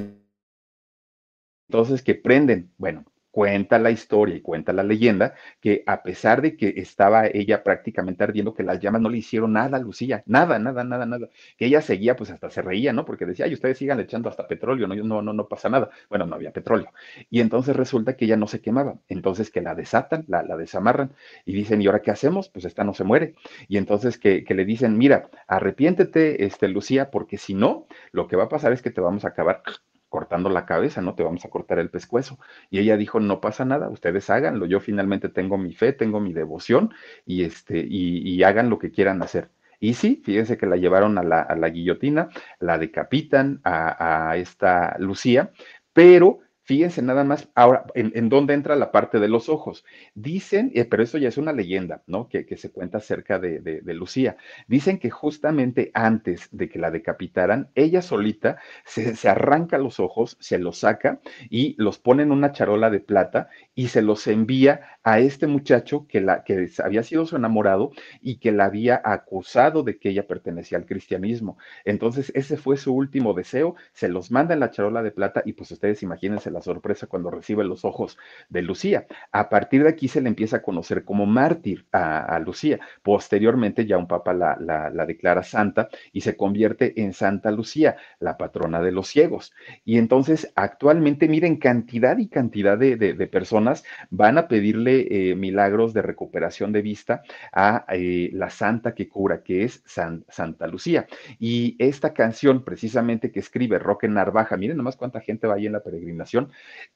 [1.68, 3.06] entonces que prenden, bueno,
[3.38, 8.24] cuenta la historia y cuenta la leyenda que a pesar de que estaba ella prácticamente
[8.24, 11.66] ardiendo, que las llamas no le hicieron nada a Lucía, nada, nada, nada, nada, que
[11.66, 13.04] ella seguía, pues hasta se reía, ¿no?
[13.04, 15.88] Porque decía, ay, ustedes sigan echando hasta petróleo, no, no, no, no pasa nada.
[16.10, 16.90] Bueno, no había petróleo.
[17.30, 21.12] Y entonces resulta que ella no se quemaba, entonces que la desatan, la, la desamarran
[21.44, 22.48] y dicen, ¿y ahora qué hacemos?
[22.48, 23.34] Pues esta no se muere.
[23.68, 28.34] Y entonces que, que le dicen, mira, arrepiéntete, este, Lucía, porque si no, lo que
[28.34, 29.62] va a pasar es que te vamos a acabar
[30.08, 32.38] cortando la cabeza, no te vamos a cortar el pescuezo.
[32.70, 36.32] Y ella dijo, no pasa nada, ustedes háganlo, yo finalmente tengo mi fe, tengo mi
[36.32, 36.92] devoción
[37.26, 39.50] y, este, y, hagan lo que quieran hacer.
[39.80, 42.28] Y sí, fíjense que la llevaron a la, a la guillotina,
[42.60, 45.52] la decapitan a, a esta Lucía,
[45.92, 49.86] pero Fíjense nada más ahora en, dónde entra la parte de los ojos.
[50.14, 52.28] Dicen, eh, pero eso ya es una leyenda, ¿no?
[52.28, 54.36] Que, se cuenta acerca de, Lucía.
[54.66, 60.36] Dicen que justamente antes de que la decapitaran, ella solita se, se, arranca los ojos,
[60.40, 64.98] se los saca y los pone en una charola de plata y se los envía
[65.04, 69.82] a este muchacho que, la, que había sido su enamorado y que la había acusado
[69.84, 71.56] de que ella pertenecía al cristianismo.
[71.86, 75.54] Entonces, ese fue su último deseo, se los manda en la charola de plata y
[75.54, 78.18] pues ustedes imagínense la sorpresa cuando recibe los ojos
[78.48, 79.06] de Lucía.
[79.32, 82.78] A partir de aquí se le empieza a conocer como mártir a, Lucía.
[83.02, 88.36] Posteriormente ya un papa la, la, declara santa y se convierte en Santa Lucía, la
[88.36, 89.52] patrona de los ciegos.
[89.84, 96.02] Y entonces actualmente, miren, cantidad y cantidad de, personas van a pedirle eh, milagros de
[96.02, 101.06] recuperación de vista a eh, la santa que cura, que es Santa Lucía.
[101.38, 105.72] Y esta canción, precisamente que escribe Roque Narvaja, miren nomás cuánta gente va ahí en
[105.72, 106.47] la peregrinación,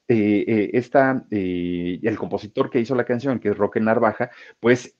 [0.07, 4.97] eh, esta, el compositor que hizo la canción, que es Roque Narvaja, pues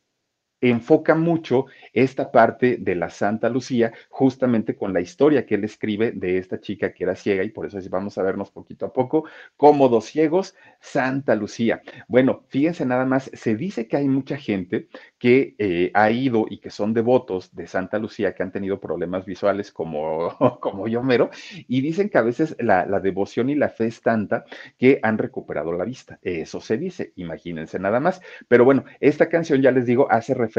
[0.69, 6.11] enfoca mucho esta parte de la Santa Lucía justamente con la historia que él escribe
[6.11, 9.25] de esta chica que era ciega y por eso vamos a vernos poquito a poco,
[9.57, 11.81] cómodos ciegos, Santa Lucía.
[12.07, 14.87] Bueno, fíjense nada más, se dice que hay mucha gente
[15.19, 19.25] que eh, ha ido y que son devotos de Santa Lucía, que han tenido problemas
[19.25, 21.29] visuales como, como yo mero,
[21.67, 24.45] y dicen que a veces la, devoción y la fe es tanta
[24.77, 26.19] que han recuperado la vista.
[26.21, 28.21] Eso se dice, imagínense nada más.
[28.47, 30.52] Pero bueno, esta canción, ya les digo, hace referencia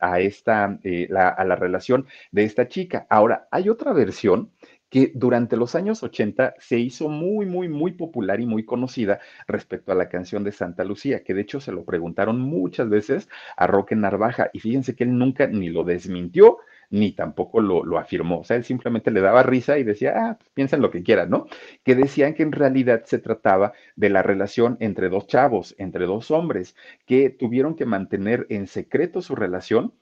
[0.00, 3.06] a, esta, eh, a la relación de esta chica.
[3.10, 4.50] Ahora, hay otra versión
[4.92, 9.90] que durante los años 80 se hizo muy, muy, muy popular y muy conocida respecto
[9.90, 13.26] a la canción de Santa Lucía, que de hecho se lo preguntaron muchas veces
[13.56, 16.58] a Roque Narvaja y fíjense que él nunca ni lo desmintió
[16.92, 18.40] ni tampoco lo, afirmó.
[18.40, 21.30] O sea, él simplemente le daba risa y decía, ah, pues piensen lo que quieran,
[21.30, 21.46] ¿no?
[21.84, 26.30] Que decían que en realidad se trataba de la relación entre dos chavos, entre dos
[26.30, 26.76] hombres,
[27.06, 29.94] que tuvieron que mantener en secreto su relación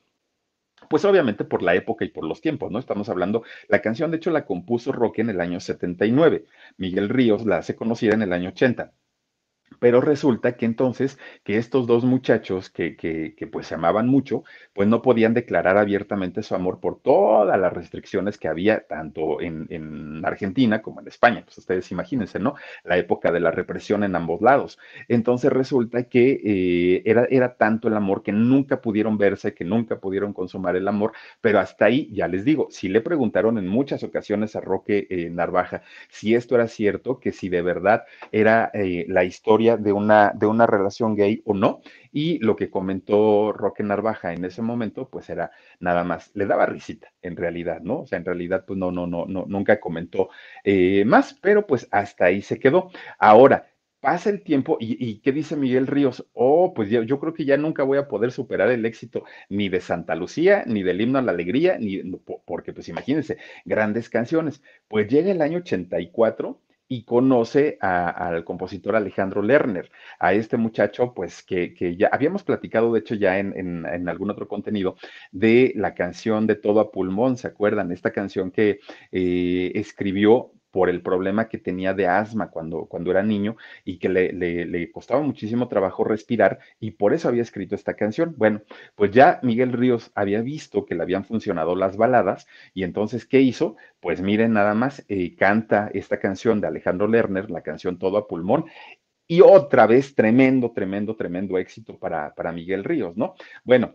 [0.88, 2.78] pues obviamente por la época y por los tiempos, ¿no?
[2.78, 6.46] Estamos hablando, la canción de hecho la compuso Roque en el año 79,
[6.78, 8.92] Miguel Ríos la hace conocida en el año 80.
[9.78, 14.44] Pero resulta que entonces que estos dos muchachos que, que, que, pues se amaban mucho,
[14.72, 19.66] pues no podían declarar abiertamente su amor por todas las restricciones que había tanto en,
[19.70, 21.42] en, Argentina como en España.
[21.44, 22.54] Pues ustedes imagínense, ¿no?
[22.84, 24.78] La época de la represión en ambos lados.
[25.08, 29.98] Entonces resulta que eh, era, era tanto el amor que nunca pudieron verse, que nunca
[30.00, 34.02] pudieron consumar el amor, pero hasta ahí, ya les digo, si le preguntaron en muchas
[34.02, 39.04] ocasiones a Roque eh, Narvaja si esto era cierto, que si de verdad era eh,
[39.08, 41.80] la historia de una, de una relación gay o no.
[42.12, 46.66] Y lo que comentó Roque Narvaja en ese momento, pues era nada más, le daba
[46.66, 48.00] risita, en realidad, ¿no?
[48.00, 50.30] O sea, en realidad, pues no, no, no, no, nunca comentó
[50.64, 52.90] eh, más, pero pues hasta ahí se quedó.
[53.18, 53.66] Ahora,
[54.00, 56.26] pasa el tiempo y, ¿qué dice Miguel Ríos?
[56.32, 59.68] Oh, pues yo, yo, creo que ya nunca voy a poder superar el éxito ni
[59.68, 64.08] de Santa Lucía, ni del himno a la alegría, ni, ¿por, porque pues imagínense, grandes
[64.08, 64.62] canciones.
[64.88, 66.60] Pues llega el año 84
[66.92, 72.98] y conoce al compositor Alejandro Lerner, a este muchacho, pues que, ya habíamos platicado, de
[72.98, 74.96] hecho, ya en, en, algún otro contenido,
[75.30, 77.92] de la canción de Todo a Pulmón, ¿se acuerdan?
[77.92, 78.80] Esta canción que
[79.12, 84.08] eh, escribió por el problema que tenía de asma cuando, cuando era niño y que
[84.08, 88.34] le, le, costaba muchísimo trabajo respirar y por eso había escrito esta canción.
[88.36, 88.62] Bueno,
[88.94, 93.40] pues ya Miguel Ríos había visto que le habían funcionado las baladas y entonces, ¿qué
[93.40, 93.76] hizo?
[94.00, 98.28] Pues miren nada más, eh, canta esta canción de Alejandro Lerner, la canción Todo a
[98.28, 98.66] Pulmón.
[99.26, 103.34] Y otra vez, tremendo, tremendo, tremendo éxito para, para Miguel Ríos, ¿no?
[103.64, 103.94] Bueno,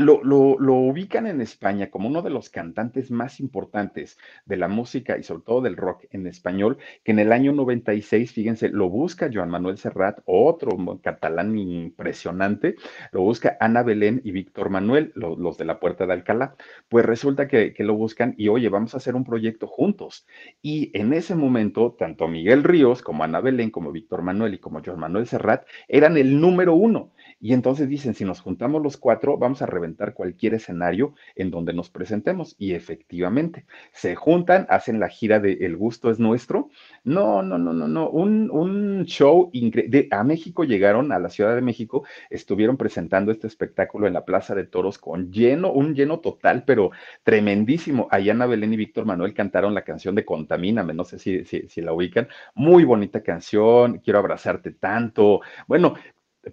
[0.00, 5.18] lo, lo, ubican en España como uno de los cantantes más importantes de la música
[5.18, 9.30] y sobre todo del rock en español, que en el año 96, fíjense, lo busca
[9.32, 10.70] Joan Manuel Serrat, otro
[11.02, 12.76] catalán impresionante,
[13.12, 16.56] lo busca Ana Belén y Víctor Manuel, los de la Puerta de Alcalá.
[16.88, 20.26] Pues resulta que, que lo buscan y, oye, vamos a hacer un proyecto juntos.
[20.62, 24.82] Y en ese momento, tanto Miguel Ríos como Ana Belén, como Víctor Manuel y como
[24.84, 27.12] Joan Manuel Serrat eran el número uno.
[27.40, 31.72] Y entonces dicen, si nos juntamos los cuatro, vamos a reventar cualquier escenario en donde
[31.72, 32.54] nos presentemos.
[32.58, 36.68] Y efectivamente, se juntan, hacen la gira de El gusto es nuestro.
[37.02, 38.10] No, no, no, no, no.
[38.10, 40.08] Un, un show increíble.
[40.10, 44.54] A México llegaron, a la Ciudad de México, estuvieron presentando este espectáculo en la Plaza
[44.54, 46.90] de Toros con lleno, un lleno total, pero
[47.22, 48.06] tremendísimo.
[48.10, 51.80] Ayana Belén y Víctor Manuel cantaron la canción de Contamíname, no sé si, si, si
[51.80, 52.28] la ubican.
[52.54, 55.40] Muy bonita canción, quiero abrazarte tanto.
[55.66, 55.94] Bueno,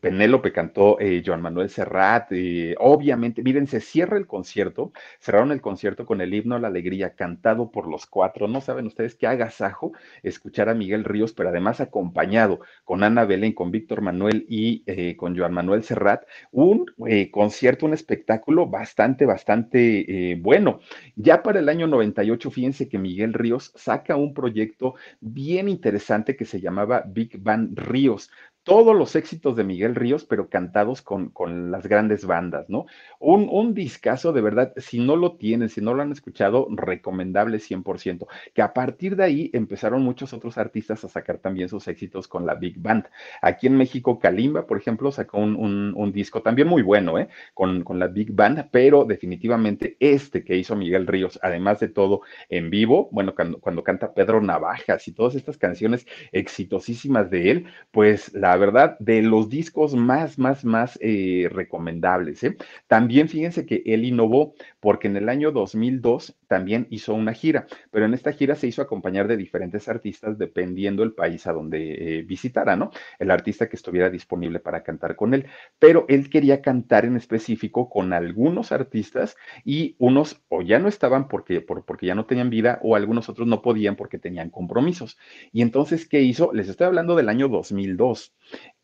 [0.01, 2.31] Penélope cantó eh, Joan Manuel Serrat,
[2.77, 7.15] obviamente, miren, se cierra el concierto, cerraron el concierto con el himno a la alegría
[7.15, 11.79] cantado por los cuatro, no saben ustedes qué agasajo escuchar a Miguel Ríos, pero además
[11.79, 17.31] acompañado con Ana Belén, con Víctor Manuel y eh, con Joan Manuel Serrat, un eh,
[17.31, 20.79] concierto, un espectáculo bastante, bastante bueno.
[21.15, 26.45] Ya para el año 98, fíjense que Miguel Ríos saca un proyecto bien interesante que
[26.45, 28.29] se llamaba Big Band Ríos
[28.67, 32.85] todos los éxitos de Miguel Ríos, pero cantados con, con las grandes bandas, ¿no?
[33.17, 37.59] Un, un discazo de verdad, si no lo tienen, si no lo han escuchado, recomendable
[37.59, 42.27] 100%, que a partir de ahí empezaron muchos otros artistas a sacar también sus éxitos
[42.27, 43.05] con la Big Band.
[43.41, 45.55] Aquí en México, Kalimba, por ejemplo, sacó un,
[45.95, 47.29] un, disco también muy bueno, ¿eh?
[47.53, 52.19] Con, con la Big Band, pero definitivamente este que hizo Miguel Ríos, además de todo
[52.49, 57.65] en vivo, bueno, cuando, cuando canta Pedro Navajas y todas estas canciones exitosísimas de él,
[57.91, 62.43] pues la verdad, de los discos más, más, más eh, recomendables.
[62.43, 62.57] ¿eh?
[62.87, 68.05] También fíjense que él innovó porque en el año 2002 también hizo una gira, pero
[68.05, 72.21] en esta gira se hizo acompañar de diferentes artistas dependiendo el país a donde eh,
[72.23, 72.91] visitara, ¿no?
[73.19, 75.45] El artista que estuviera disponible para cantar con él.
[75.79, 81.27] Pero él quería cantar en específico con algunos artistas y unos o ya no estaban
[81.27, 85.17] porque, porque ya no tenían vida o algunos otros no podían porque tenían compromisos.
[85.51, 86.51] Y entonces, ¿qué hizo?
[86.53, 88.33] Les estoy hablando del año 2002.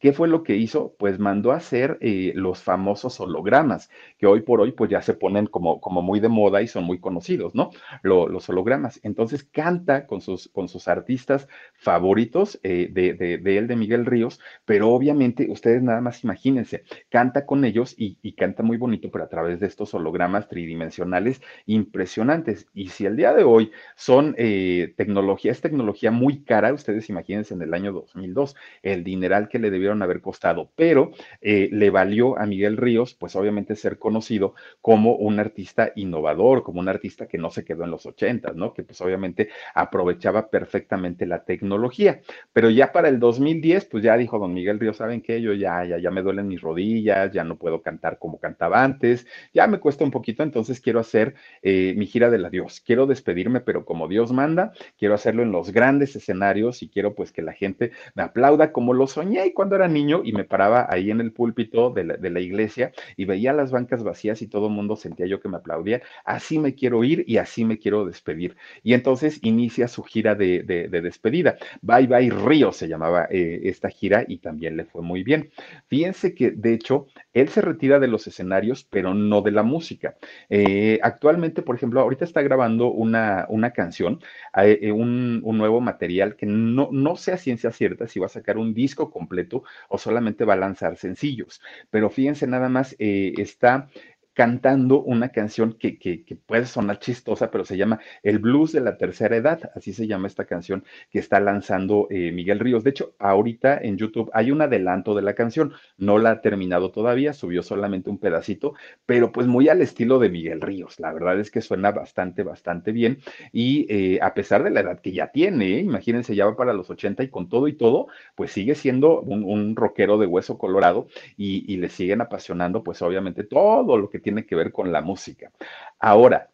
[0.03, 0.97] ¿Qué fue lo que hizo?
[0.99, 5.13] Pues mandó a hacer eh, los famosos hologramas, que hoy por hoy pues ya se
[5.13, 7.69] ponen como, como muy de moda y son muy conocidos, ¿no?
[8.01, 8.99] los hologramas.
[9.03, 14.41] Entonces canta con sus, con sus artistas favoritos eh, de, de, él, de Miguel Ríos,
[14.65, 19.29] pero obviamente ustedes nada más imagínense, canta con ellos y, canta muy bonito, pero a
[19.29, 22.67] través de estos hologramas tridimensionales impresionantes.
[22.73, 27.53] Y si el día de hoy son eh, tecnología, es tecnología muy cara, ustedes imagínense
[27.53, 32.37] en el año 2002, el dineral que le debieron haber costado, pero eh, le valió
[32.37, 37.37] a Miguel Ríos, pues obviamente ser conocido como un artista innovador, como un artista que
[37.37, 38.73] no se quedó en los ochentas, ¿no?
[38.73, 42.21] Que pues obviamente aprovechaba perfectamente la tecnología.
[42.51, 45.41] Pero ya para el 2010, pues ya dijo don Miguel Ríos, ¿saben qué?
[45.41, 49.27] Yo ya, ya, ya me duelen mis rodillas, ya no puedo cantar como cantaba antes,
[49.53, 53.61] ya me cuesta un poquito, entonces quiero hacer eh, mi gira del adiós, quiero despedirme,
[53.61, 57.53] pero como Dios manda, quiero hacerlo en los grandes escenarios y quiero pues que la
[57.53, 61.31] gente me aplauda como lo soñé cuando era niño y me paraba ahí en el
[61.31, 65.39] púlpito de la, iglesia y veía las bancas vacías y todo el mundo sentía yo
[65.39, 66.01] que me aplaudía.
[66.25, 68.55] Así me quiero ir y así me quiero despedir.
[68.83, 71.57] Y entonces inicia su gira de, despedida.
[71.81, 75.51] Bye Bye Río se llamaba eh, esta gira y también le fue muy bien.
[75.87, 80.15] Fíjense que de hecho él se retira de los escenarios, pero no de la música.
[80.49, 84.19] Eh, actualmente, por ejemplo, ahorita está grabando una, una canción,
[84.55, 88.57] eh, un, un, nuevo material que no, no sea ciencia cierta si va a sacar
[88.57, 91.61] un disco completo o solamente va a lanzar sencillos.
[91.89, 93.89] Pero fíjense nada más, eh, está
[94.33, 98.97] cantando una canción que, que, puede sonar chistosa, pero se llama El Blues de la
[98.97, 102.83] Tercera Edad, así se llama esta canción que está lanzando eh, Miguel Ríos.
[102.83, 106.91] De hecho, ahorita en YouTube hay un adelanto de la canción, no la ha terminado
[106.91, 108.73] todavía, subió solamente un pedacito,
[109.05, 110.99] pero pues muy al estilo de Miguel Ríos.
[110.99, 113.19] La verdad es que suena bastante, bastante bien
[113.51, 115.79] y eh, a pesar de la edad que ya tiene, ¿eh?
[115.79, 119.43] imagínense, ya va para los 80 y con todo y todo, pues sigue siendo un,
[119.43, 124.22] un rockero de hueso colorado y, y le siguen apasionando pues obviamente todo lo que
[124.23, 125.51] tiene que ver con la música.
[125.99, 126.49] Ahora,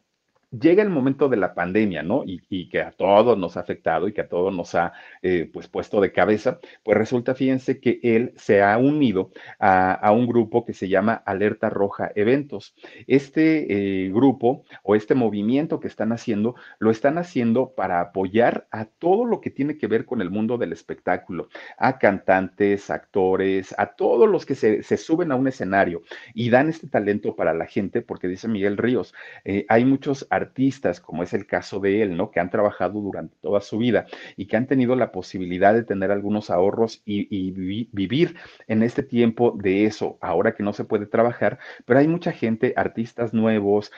[0.52, 2.24] llega el momento de la pandemia, ¿no?
[2.26, 2.40] Y,
[2.70, 6.02] que a todos nos ha afectado y que a todos nos ha eh, pues puesto
[6.02, 10.74] de cabeza, pues resulta, fíjense que él se ha unido a, a un grupo que
[10.74, 12.76] se llama Alerta Roja Eventos.
[13.08, 18.86] Este eh, grupo o este movimiento que están haciendo, lo están haciendo para apoyar a
[18.86, 23.88] todo lo que tiene que ver con el mundo del espectáculo, a cantantes, actores, a
[23.88, 26.02] todos los que se, se suben a un escenario
[26.34, 29.14] y dan este talento para la gente, porque dice Miguel Ríos,
[29.46, 30.28] eh, hay muchos
[31.04, 32.32] como es el caso de él, ¿no?
[32.32, 34.06] Que han trabajado durante toda su vida
[34.38, 38.36] y que han tenido la posibilidad de tener algunos ahorros y, y vi, vivir
[38.68, 42.74] en este tiempo de eso, ahora que no se puede trabajar, pero hay mucha gente,
[42.76, 43.92] artistas nuevos,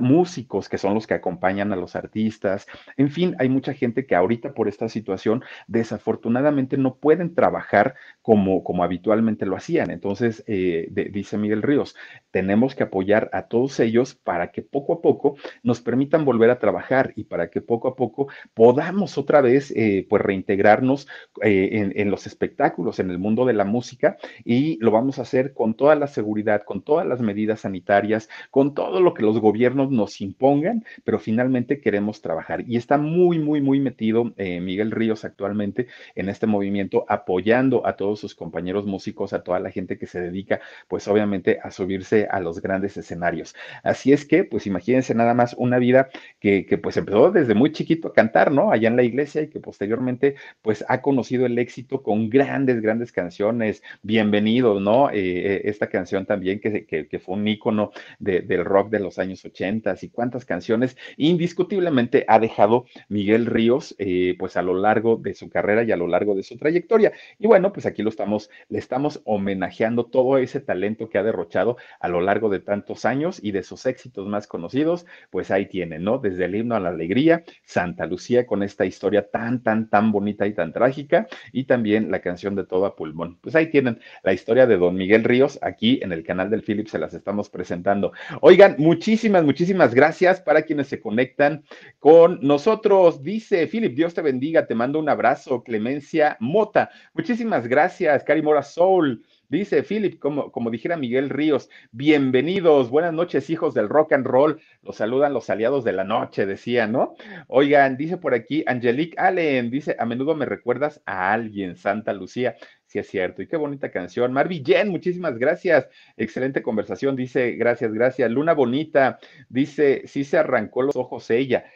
[0.00, 2.66] músicos que son los que acompañan a los artistas,
[2.96, 8.62] en fin, hay mucha gente que ahorita por esta situación desafortunadamente no pueden trabajar como,
[8.64, 9.90] como habitualmente lo hacían.
[9.90, 11.96] Entonces, eh, dice Miguel Ríos,
[12.30, 16.58] tenemos que apoyar a todos ellos para que poco a poco nos permitan volver a
[16.58, 21.08] trabajar y para que poco a poco podamos otra vez eh, pues reintegrarnos
[21.42, 25.52] eh, en, los espectáculos, en el mundo de la música y lo vamos a hacer
[25.52, 29.90] con toda la seguridad, con todas las medidas sanitarias, con todo lo que los gobiernos
[29.90, 32.64] nos impongan, pero finalmente queremos trabajar.
[32.66, 37.96] Y está muy, muy, muy metido eh, Miguel Ríos actualmente en este movimiento, apoyando a
[37.96, 42.26] todos sus compañeros músicos, a toda la gente que se dedica, pues obviamente a subirse
[42.30, 43.54] a los grandes escenarios.
[43.82, 48.08] Así es que, pues imagínense nada más una vida que, pues empezó desde muy chiquito
[48.08, 48.72] a cantar, ¿no?
[48.72, 53.10] Allá en la iglesia y que posteriormente pues ha conocido el éxito con grandes, grandes
[53.10, 53.82] canciones.
[54.02, 55.08] Bienvenido, ¿no?
[55.10, 59.44] Eh, esta canción también que, que, fue un ícono de, del rock de los años
[59.44, 65.34] 80 y cuántas canciones indiscutiblemente ha dejado Miguel Ríos eh, pues a lo largo de
[65.34, 67.12] su carrera y a lo largo de su trayectoria.
[67.38, 71.76] Y bueno, pues aquí lo estamos, le estamos homenajeando todo ese talento que ha derrochado
[72.00, 76.04] a lo largo de tantos años y de sus éxitos más conocidos, pues ahí tienen,
[76.04, 76.18] ¿no?
[76.18, 80.46] Desde el himno a la alegría, Santa Lucía con esta historia tan, tan, tan bonita
[80.46, 83.38] y tan trágica, y también la canción de todo a pulmón.
[83.40, 86.86] Pues ahí tienen la historia de don Miguel Ríos, aquí en el canal del Philip
[86.86, 88.12] se las estamos presentando.
[88.40, 91.64] Oigan, muchísimas, muchísimas gracias para quienes se conectan
[91.98, 93.22] con nosotros.
[93.22, 96.90] Dice Philip, Dios te bendiga, te mando un abrazo, Clemencia Mota.
[97.14, 99.24] Muchísimas gracias, Cari Mora Soul.
[99.52, 104.62] Dice Philip, como, como dijera Miguel Ríos, bienvenidos, buenas noches, hijos del rock and roll.
[104.80, 107.16] Los saludan los aliados de la noche, decía, ¿no?
[107.48, 112.56] Oigan, dice por aquí Angelique Allen, dice, a menudo me recuerdas a alguien, Santa Lucía.
[112.86, 113.42] Sí, es cierto.
[113.42, 114.32] Y qué bonita canción.
[114.32, 115.86] Marvi Jen, muchísimas gracias.
[116.16, 117.14] Excelente conversación.
[117.14, 118.30] Dice, gracias, gracias.
[118.30, 119.18] Luna Bonita,
[119.50, 121.66] dice, sí se arrancó los ojos ella.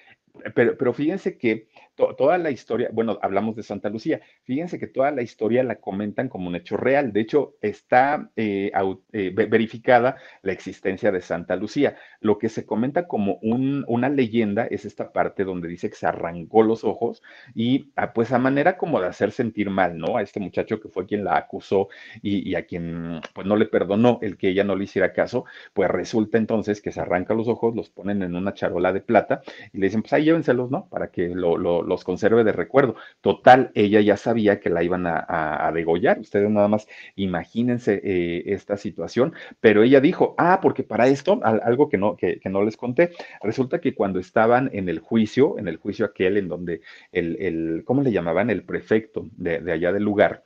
[0.55, 4.86] Pero, pero fíjense que to, toda la historia, bueno, hablamos de Santa Lucía, fíjense que
[4.86, 7.12] toda la historia la comentan como un hecho real.
[7.12, 8.70] De hecho, está eh,
[9.12, 11.97] eh, verificada la existencia de Santa Lucía.
[12.20, 16.07] Lo que se comenta como un, una leyenda es esta parte donde dice que se
[16.07, 17.22] arrancó los ojos
[17.55, 20.16] y ah, pues a manera como de hacer sentir mal, ¿no?
[20.16, 21.88] A este muchacho que fue quien la acusó
[22.22, 25.44] y, y a quien pues no le perdonó el que ella no le hiciera caso,
[25.72, 29.42] pues resulta entonces que se arranca los ojos, los ponen en una charola de plata
[29.72, 30.88] y le dicen, pues ahí llévenselos, ¿no?
[30.88, 32.97] Para que lo, lo los conserve de recuerdo.
[33.20, 36.18] Total, ella ya sabía que la iban a, degollar.
[36.20, 41.89] Ustedes nada más imagínense eh, esta situación, pero ella dijo, ah, porque para esto, algo
[41.89, 43.11] que no, que, que, no les conté,
[43.43, 46.80] resulta que cuando estaban en el juicio, en el juicio aquel en donde
[47.12, 48.51] el, el ¿cómo le llamaban?
[48.51, 50.45] El prefecto de, de allá del lugar,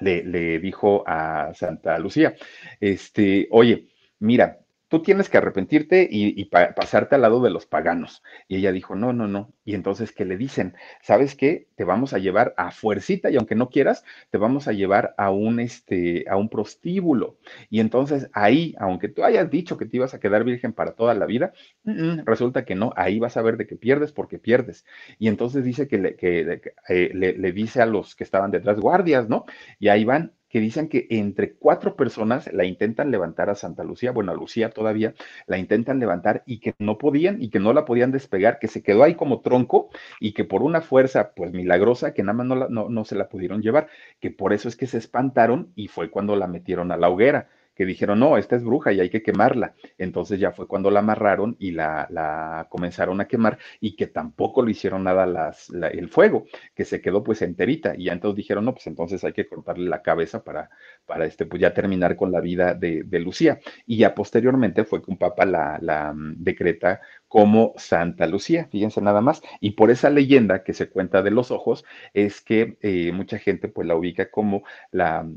[0.00, 2.34] le, le dijo a Santa Lucía,
[2.80, 3.88] este, oye,
[4.20, 4.58] mira,
[4.88, 8.22] tú tienes que arrepentirte y, y pa pasarte al lado de los paganos.
[8.48, 9.52] Y ella dijo, no, no, no.
[9.64, 10.74] Y entonces, ¿qué le dicen?
[11.02, 11.68] ¿Sabes qué?
[11.76, 15.30] Te vamos a llevar a fuercita y aunque no quieras, te vamos a llevar a
[15.30, 17.38] un, este, a un prostíbulo.
[17.70, 21.14] Y entonces ahí, aunque tú hayas dicho que te ibas a quedar virgen para toda
[21.14, 21.52] la vida,
[21.84, 24.84] mm -mm, resulta que no, ahí vas a ver de que pierdes porque pierdes.
[25.18, 28.78] Y entonces dice que, le, que eh, le, le dice a los que estaban detrás,
[28.80, 29.44] guardias, ¿no?
[29.78, 34.12] Y ahí van que dicen que entre cuatro personas la intentan levantar a Santa Lucía,
[34.12, 35.14] bueno, a Lucía todavía,
[35.46, 38.82] la intentan levantar y que no podían y que no la podían despegar, que se
[38.82, 39.90] quedó ahí como tronco
[40.20, 43.16] y que por una fuerza pues milagrosa que nada más no, la, no, no se
[43.16, 43.88] la pudieron llevar,
[44.20, 47.48] que por eso es que se espantaron y fue cuando la metieron a la hoguera
[47.78, 49.72] que dijeron, no, esta es bruja y hay que quemarla.
[49.98, 54.64] Entonces ya fue cuando la amarraron y la, la comenzaron a quemar y que tampoco
[54.64, 57.94] le hicieron nada las, el fuego, que se quedó pues enterita.
[57.96, 60.70] Y ya entonces dijeron, no, pues entonces hay que cortarle la cabeza para,
[61.06, 63.60] para este, pues ya terminar con la vida de, de Lucía.
[63.86, 69.00] Y ya posteriormente fue que un papa la, la mm, decreta como Santa Lucía, fíjense
[69.00, 69.40] nada más.
[69.60, 73.68] Y por esa leyenda que se cuenta de los ojos es que eh, mucha gente
[73.68, 75.28] pues la ubica como la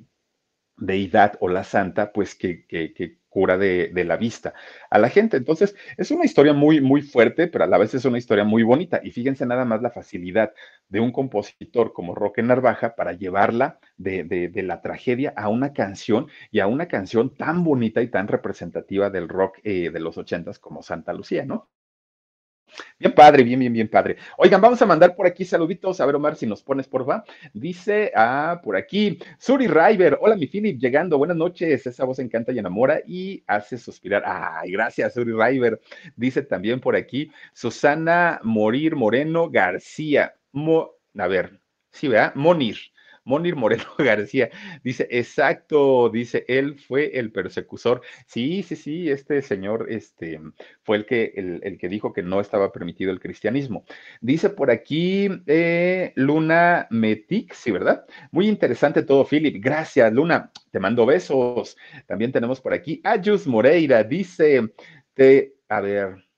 [0.82, 4.54] deidad o la santa, pues que, que, cura de, de, la vista
[4.90, 5.38] a la gente.
[5.38, 8.64] Entonces, es una historia muy, muy fuerte, pero a la vez es una historia muy
[8.64, 9.00] bonita.
[9.02, 10.52] Y fíjense nada más la facilidad
[10.90, 16.28] de un compositor como Roque Narvaja para llevarla de, de, la tragedia a una canción
[16.52, 20.60] y a una canción tan bonita y tan representativa del rock eh, de los ochentas
[20.60, 21.70] como Santa Lucía, ¿no?
[22.98, 24.18] Bien padre, bien, bien, bien padre.
[24.38, 26.00] Oigan, vamos a mandar por aquí saluditos.
[26.00, 27.24] A ver, Omar, si nos pones, por favor.
[27.54, 30.18] Dice, ah, por aquí, Suri River.
[30.22, 31.18] Hola, mi Philip, llegando.
[31.18, 31.86] Buenas noches.
[31.86, 34.24] Esa voz encanta y enamora y hace suspirar.
[34.26, 35.80] Ay, gracias, Suri River.
[36.16, 40.34] Dice también por aquí, Susana Morir Moreno García.
[41.18, 41.60] a ver,
[41.92, 42.34] sí, ¿verdad?
[42.36, 42.78] Monir.
[43.24, 44.50] Monir Moreno García
[44.84, 48.02] dice, exacto, dice, él fue el persecutor.
[48.26, 50.40] Sí, sí, sí, este señor este,
[50.84, 53.86] fue el que, el, que dijo que no estaba permitido el cristianismo.
[54.22, 58.06] Dice por aquí eh, Luna Metic, sí, ¿verdad?
[58.32, 59.64] Muy interesante todo, Philip.
[59.64, 60.52] Gracias, Luna.
[60.72, 61.78] Te mando besos.
[62.08, 64.74] También tenemos por aquí Ayus Moreira, dice,
[65.14, 66.31] te, a ver,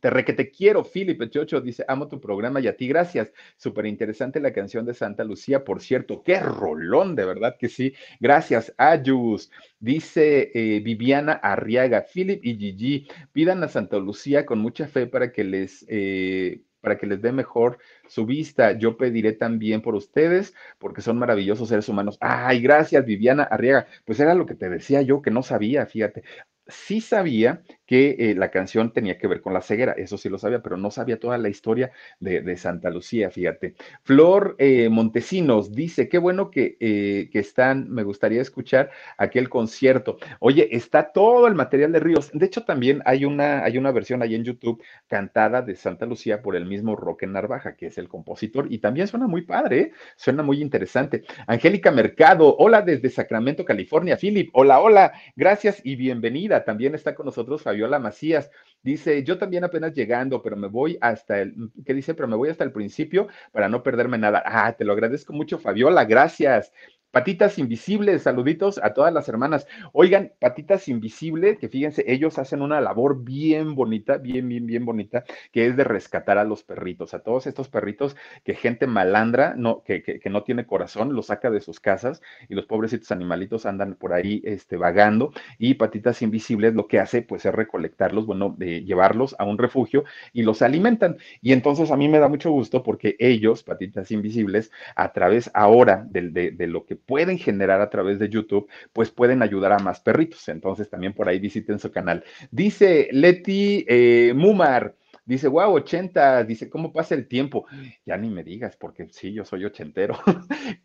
[0.00, 3.32] te re que te quiero, Philip Chocho dice, amo tu programa y a ti gracias.
[3.56, 7.94] Súper interesante la canción de Santa Lucía, por cierto, qué rolón, de verdad que sí.
[8.20, 9.50] Gracias, Ayus.
[9.80, 15.32] Dice eh, Viviana Arriaga, Philip y Gigi, pidan a Santa Lucía con mucha fe para
[15.32, 15.84] que les...
[15.88, 18.70] Eh, para que les dé mejor su vista.
[18.78, 22.16] Yo pediré también por ustedes, porque son maravillosos seres humanos.
[22.20, 23.88] Ay, gracias, Viviana Arriaga.
[24.04, 26.22] Pues era lo que te decía yo, que no sabía, fíjate
[26.68, 30.36] sí sabía que eh, la canción tenía que ver con la ceguera, eso sí lo
[30.38, 33.76] sabía, pero no sabía toda la historia de, Santa Lucía, fíjate.
[34.02, 40.18] Flor eh, Montesinos dice, qué bueno que, eh, que, están, me gustaría escuchar aquel concierto.
[40.38, 42.30] Oye, está todo el material de Ríos.
[42.34, 46.42] De hecho, también hay una, hay una versión ahí en YouTube cantada de Santa Lucía
[46.42, 50.42] por el mismo Roque Narvaja, que es el compositor, y también suena muy padre, suena
[50.42, 51.22] muy interesante.
[51.46, 54.18] Angélica Mercado, hola desde Sacramento, California.
[54.18, 56.66] Philip, hola, hola, gracias y bienvenida.
[56.66, 58.50] También está con nosotros Fabiola Macías.
[58.82, 62.14] Dice, yo también apenas llegando, pero me voy hasta el, ¿qué dice?
[62.14, 64.42] Pero me voy hasta el principio para no perderme nada.
[64.44, 66.72] Ah, te lo agradezco mucho, Fabiola, gracias.
[67.10, 69.66] Patitas Invisibles, saluditos a todas las hermanas.
[69.94, 75.24] Oigan, Patitas Invisibles, que fíjense, ellos hacen una labor bien bonita, bien, bien, bien bonita,
[75.50, 79.82] que es de rescatar a los perritos, a todos estos perritos que gente malandra, no,
[79.84, 83.94] que, que, no tiene corazón, los saca de sus casas y los pobrecitos animalitos andan
[83.94, 85.32] por ahí este, vagando.
[85.58, 90.04] Y Patitas Invisibles lo que hace, pues, es recolectarlos, bueno, de llevarlos a un refugio
[90.34, 91.16] y los alimentan.
[91.40, 96.06] Y entonces a mí me da mucho gusto porque ellos, Patitas Invisibles, a través ahora
[96.10, 100.00] de, de lo que pueden generar a través de YouTube, pues pueden ayudar a más
[100.00, 100.48] perritos.
[100.48, 102.24] Entonces también por ahí visiten su canal.
[102.50, 104.94] Dice Leti eh, Mumar.
[105.28, 107.66] Dice, wow, 80, dice, ¿cómo pasa el tiempo?
[108.06, 110.18] Ya ni me digas, porque sí, yo soy ochentero.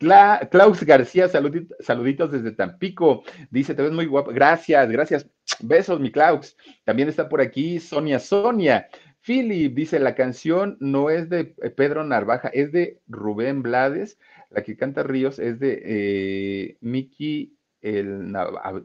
[0.50, 3.22] Klaus García, saluditos, saluditos desde Tampico.
[3.50, 4.32] Dice, te ves muy guapo.
[4.34, 5.30] Gracias, gracias.
[5.60, 6.58] Besos, mi Klaus.
[6.84, 8.86] También está por aquí Sonia Sonia.
[9.24, 14.18] Philip dice, la canción no es de Pedro Narvaja, es de Rubén Blades.
[14.54, 17.53] La que canta Ríos es de eh, Miki
[17.84, 18.32] el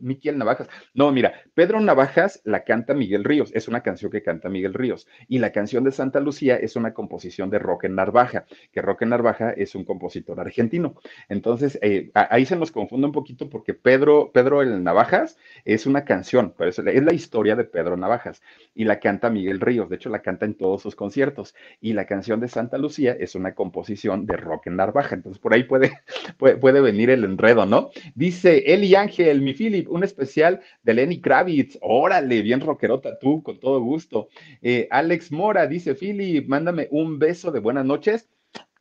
[0.01, 0.67] Miguel Navajas.
[0.93, 5.07] No, mira, Pedro Navajas la canta Miguel Ríos, es una canción que canta Miguel Ríos.
[5.27, 9.51] Y la canción de Santa Lucía es una composición de Roque Narvaja, que Roque Narvaja
[9.51, 10.95] es un compositor argentino.
[11.29, 16.03] Entonces, eh, ahí se nos confunde un poquito porque Pedro, Pedro el Navajas es una
[16.03, 18.41] canción, pero es, es la historia de Pedro Navajas.
[18.75, 21.55] Y la canta Miguel Ríos, de hecho la canta en todos sus conciertos.
[21.79, 25.15] Y la canción de Santa Lucía es una composición de Roque Narvaja.
[25.15, 25.99] Entonces, por ahí puede,
[26.37, 27.91] puede, puede venir el enredo, ¿no?
[28.13, 31.77] Dice Eli Ángel, mi Philip, un especial de Lenny Kravitz.
[31.81, 34.29] Órale, bien rockerota tú, con todo gusto.
[34.61, 38.29] Eh, Alex Mora dice, Philip, mándame un beso de buenas noches.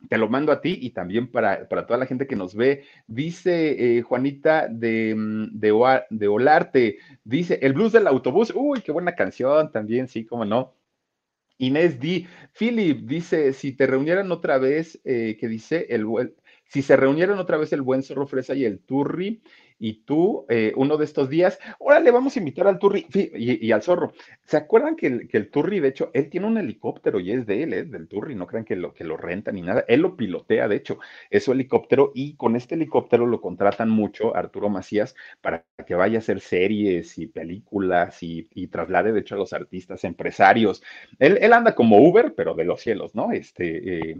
[0.09, 2.83] Te lo mando a ti y también para, para toda la gente que nos ve.
[3.07, 8.53] Dice eh, Juanita de, mm, de, de Olarte, dice, el blues del autobús.
[8.55, 10.73] Uy, qué buena canción también, sí, cómo no.
[11.59, 12.25] Inés D.
[12.57, 16.05] Philip dice, si te reunieran otra vez, eh, que dice, el,
[16.65, 19.41] si se reunieran otra vez el buen zorro fresa y el turri,
[19.79, 23.81] y tú eh, uno de estos días, órale, vamos a invitar al Turri y, al
[23.81, 24.13] zorro.
[24.45, 27.47] ¿Se acuerdan que el, que el, Turri, de hecho, él tiene un helicóptero y es
[27.47, 30.01] de él, es del Turri, no crean que lo, que lo renta ni nada, él
[30.01, 30.99] lo pilotea, de hecho,
[31.29, 36.17] es su helicóptero y con este helicóptero lo contratan mucho Arturo Macías para que vaya
[36.17, 40.83] a hacer series y películas y, traslade, de hecho, a los artistas, empresarios.
[41.17, 43.31] Él, él, anda como Uber, pero de los cielos, ¿no?
[43.31, 44.15] Este, eh,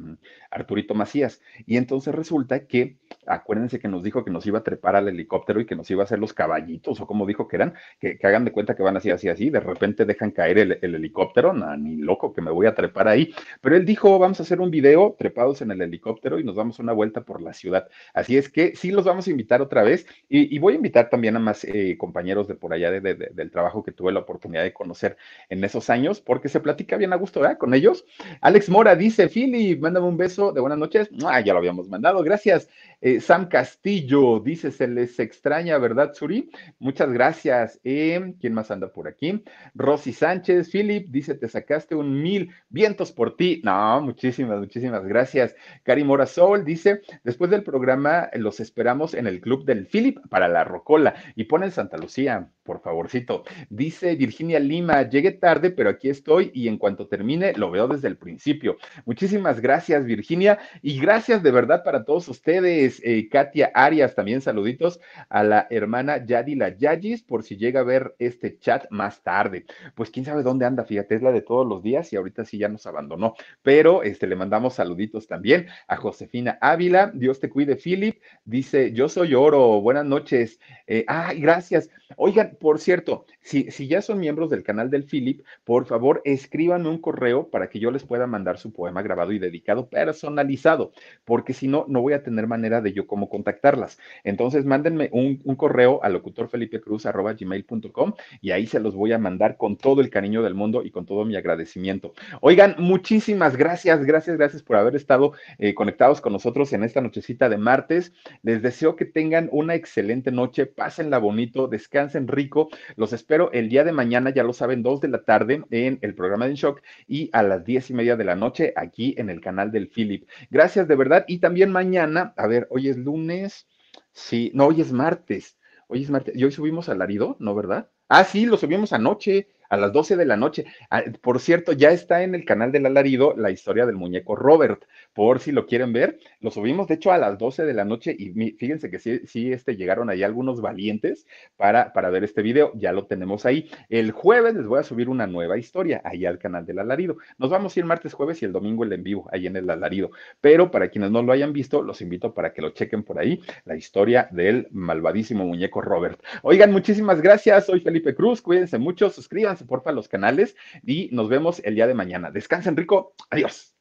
[0.50, 1.42] Arturito Macías.
[1.66, 5.49] Y entonces resulta que, acuérdense que nos dijo que nos iba a trepar al helicóptero
[5.58, 8.46] y que nos iba a hacer los caballitos, o como dijo que eran, que, hagan
[8.46, 12.34] de cuenta que van así, así, así, de repente dejan caer el, helicóptero, ni loco
[12.34, 13.34] que me voy a trepar ahí.
[13.62, 16.80] Pero él dijo, vamos a hacer un video trepados en el helicóptero y nos damos
[16.80, 17.88] una vuelta por la ciudad.
[18.14, 21.38] Así es que sí los vamos a invitar otra vez y, voy a invitar también
[21.38, 25.18] a más eh, compañeros de por allá del trabajo que tuve la oportunidad de conocer
[25.50, 27.58] en esos años, porque se platica bien a gusto, ¿verdad?
[27.58, 28.06] Con ellos.
[28.42, 31.10] Alex Mora dice, Philly, mándame un beso de buenas noches.
[31.26, 32.70] Ah, ya lo habíamos mandado, gracias.
[33.02, 36.52] Eh, Sam Castillo dice, se les extraña, ¿verdad, Suri?
[36.80, 37.80] Muchas gracias.
[37.86, 39.42] Eh, ¿Quién más anda por aquí?
[39.74, 43.62] Rosy Sánchez, Philip, dice, te sacaste un mil vientos por ti.
[43.64, 45.56] No, muchísimas, muchísimas gracias.
[45.84, 50.50] Cari Mora Sol dice, después del programa los esperamos en el club del Philip para
[50.50, 53.46] la Rocola y ponen Santa Lucía, por favorcito.
[53.72, 58.08] Dice Virginia Lima, llegué tarde, pero aquí estoy y en cuanto termine lo veo desde
[58.08, 58.78] el principio.
[59.06, 63.02] Muchísimas gracias, Virginia, y gracias de verdad para todos ustedes.
[63.04, 65.00] Eh, Katia Arias, también saluditos
[65.30, 69.66] a la hermana Yadila Yagis, por si llega a ver este chat más tarde.
[69.96, 72.58] Pues quién sabe dónde anda, fíjate, es la de todos los días y ahorita sí
[72.58, 77.76] ya nos abandonó, pero este, le mandamos saluditos también a Josefina Ávila, Dios te cuide,
[77.76, 80.60] Philip, dice, yo soy oro, buenas noches.
[80.88, 81.90] Eh, ay, gracias.
[82.18, 86.90] Oigan, por cierto, si, si ya son miembros del canal del Philip, por favor, escríbanme
[86.90, 90.92] un correo para que yo les pueda mandar su poema grabado y dedicado personalizado,
[91.26, 94.00] porque si no, no voy a tener manera de yo cómo contactarlas.
[94.24, 95.19] Entonces, mándenme un,
[95.58, 100.56] correo a locutorfelipecruz.gmail.com y ahí se los voy a mandar con todo el cariño del
[100.56, 102.14] mundo y con todo mi agradecimiento.
[102.42, 107.50] Oigan, muchísimas gracias, gracias, gracias por haber estado eh, conectados con nosotros en esta nochecita
[107.50, 108.14] de martes.
[108.42, 112.70] Les deseo que tengan una excelente noche, pásenla bonito, descansen rico.
[112.96, 116.16] Los espero el día de mañana, ya lo saben, dos de la tarde en el
[116.16, 119.42] programa de Shock y a las diez y media de la noche aquí en el
[119.42, 120.28] canal del Philip.
[120.50, 121.26] Gracias de verdad.
[121.28, 123.68] Y también mañana, a ver, hoy es lunes.
[124.14, 125.58] Sí, no, hoy es martes.
[125.88, 126.36] Hoy es martes.
[126.36, 127.90] Y hoy subimos al Larido, ¿no, verdad?
[128.08, 130.66] Ah, sí, lo subimos anoche a las 12 de la noche.
[130.90, 134.84] Ah, por cierto, ya está en el canal del alarido la historia del muñeco Robert,
[135.14, 136.20] por si lo quieren ver.
[136.42, 139.52] Lo subimos, de hecho, a las 12 de la noche y fíjense que sí, sí
[139.52, 142.72] este, llegaron ahí algunos valientes para, para ver este video.
[142.76, 143.70] Ya lo tenemos ahí.
[143.90, 147.18] El jueves les voy a subir una nueva historia ahí al canal del alarido.
[147.38, 149.70] Nos vamos a ir martes, jueves y el domingo el en vivo ahí en el
[149.70, 150.12] alarido.
[150.42, 153.42] Pero para quienes no lo hayan visto, los invito para que lo chequen por ahí,
[153.66, 156.22] la historia del malvadísimo muñeco Robert.
[156.42, 157.66] Oigan, muchísimas gracias.
[157.66, 158.42] Soy Felipe Cruz.
[158.42, 162.32] Cuídense mucho, suscríbanse porfa los canales y nos vemos el día de mañana.
[162.32, 163.16] Descansen rico.
[163.30, 163.79] Adiós.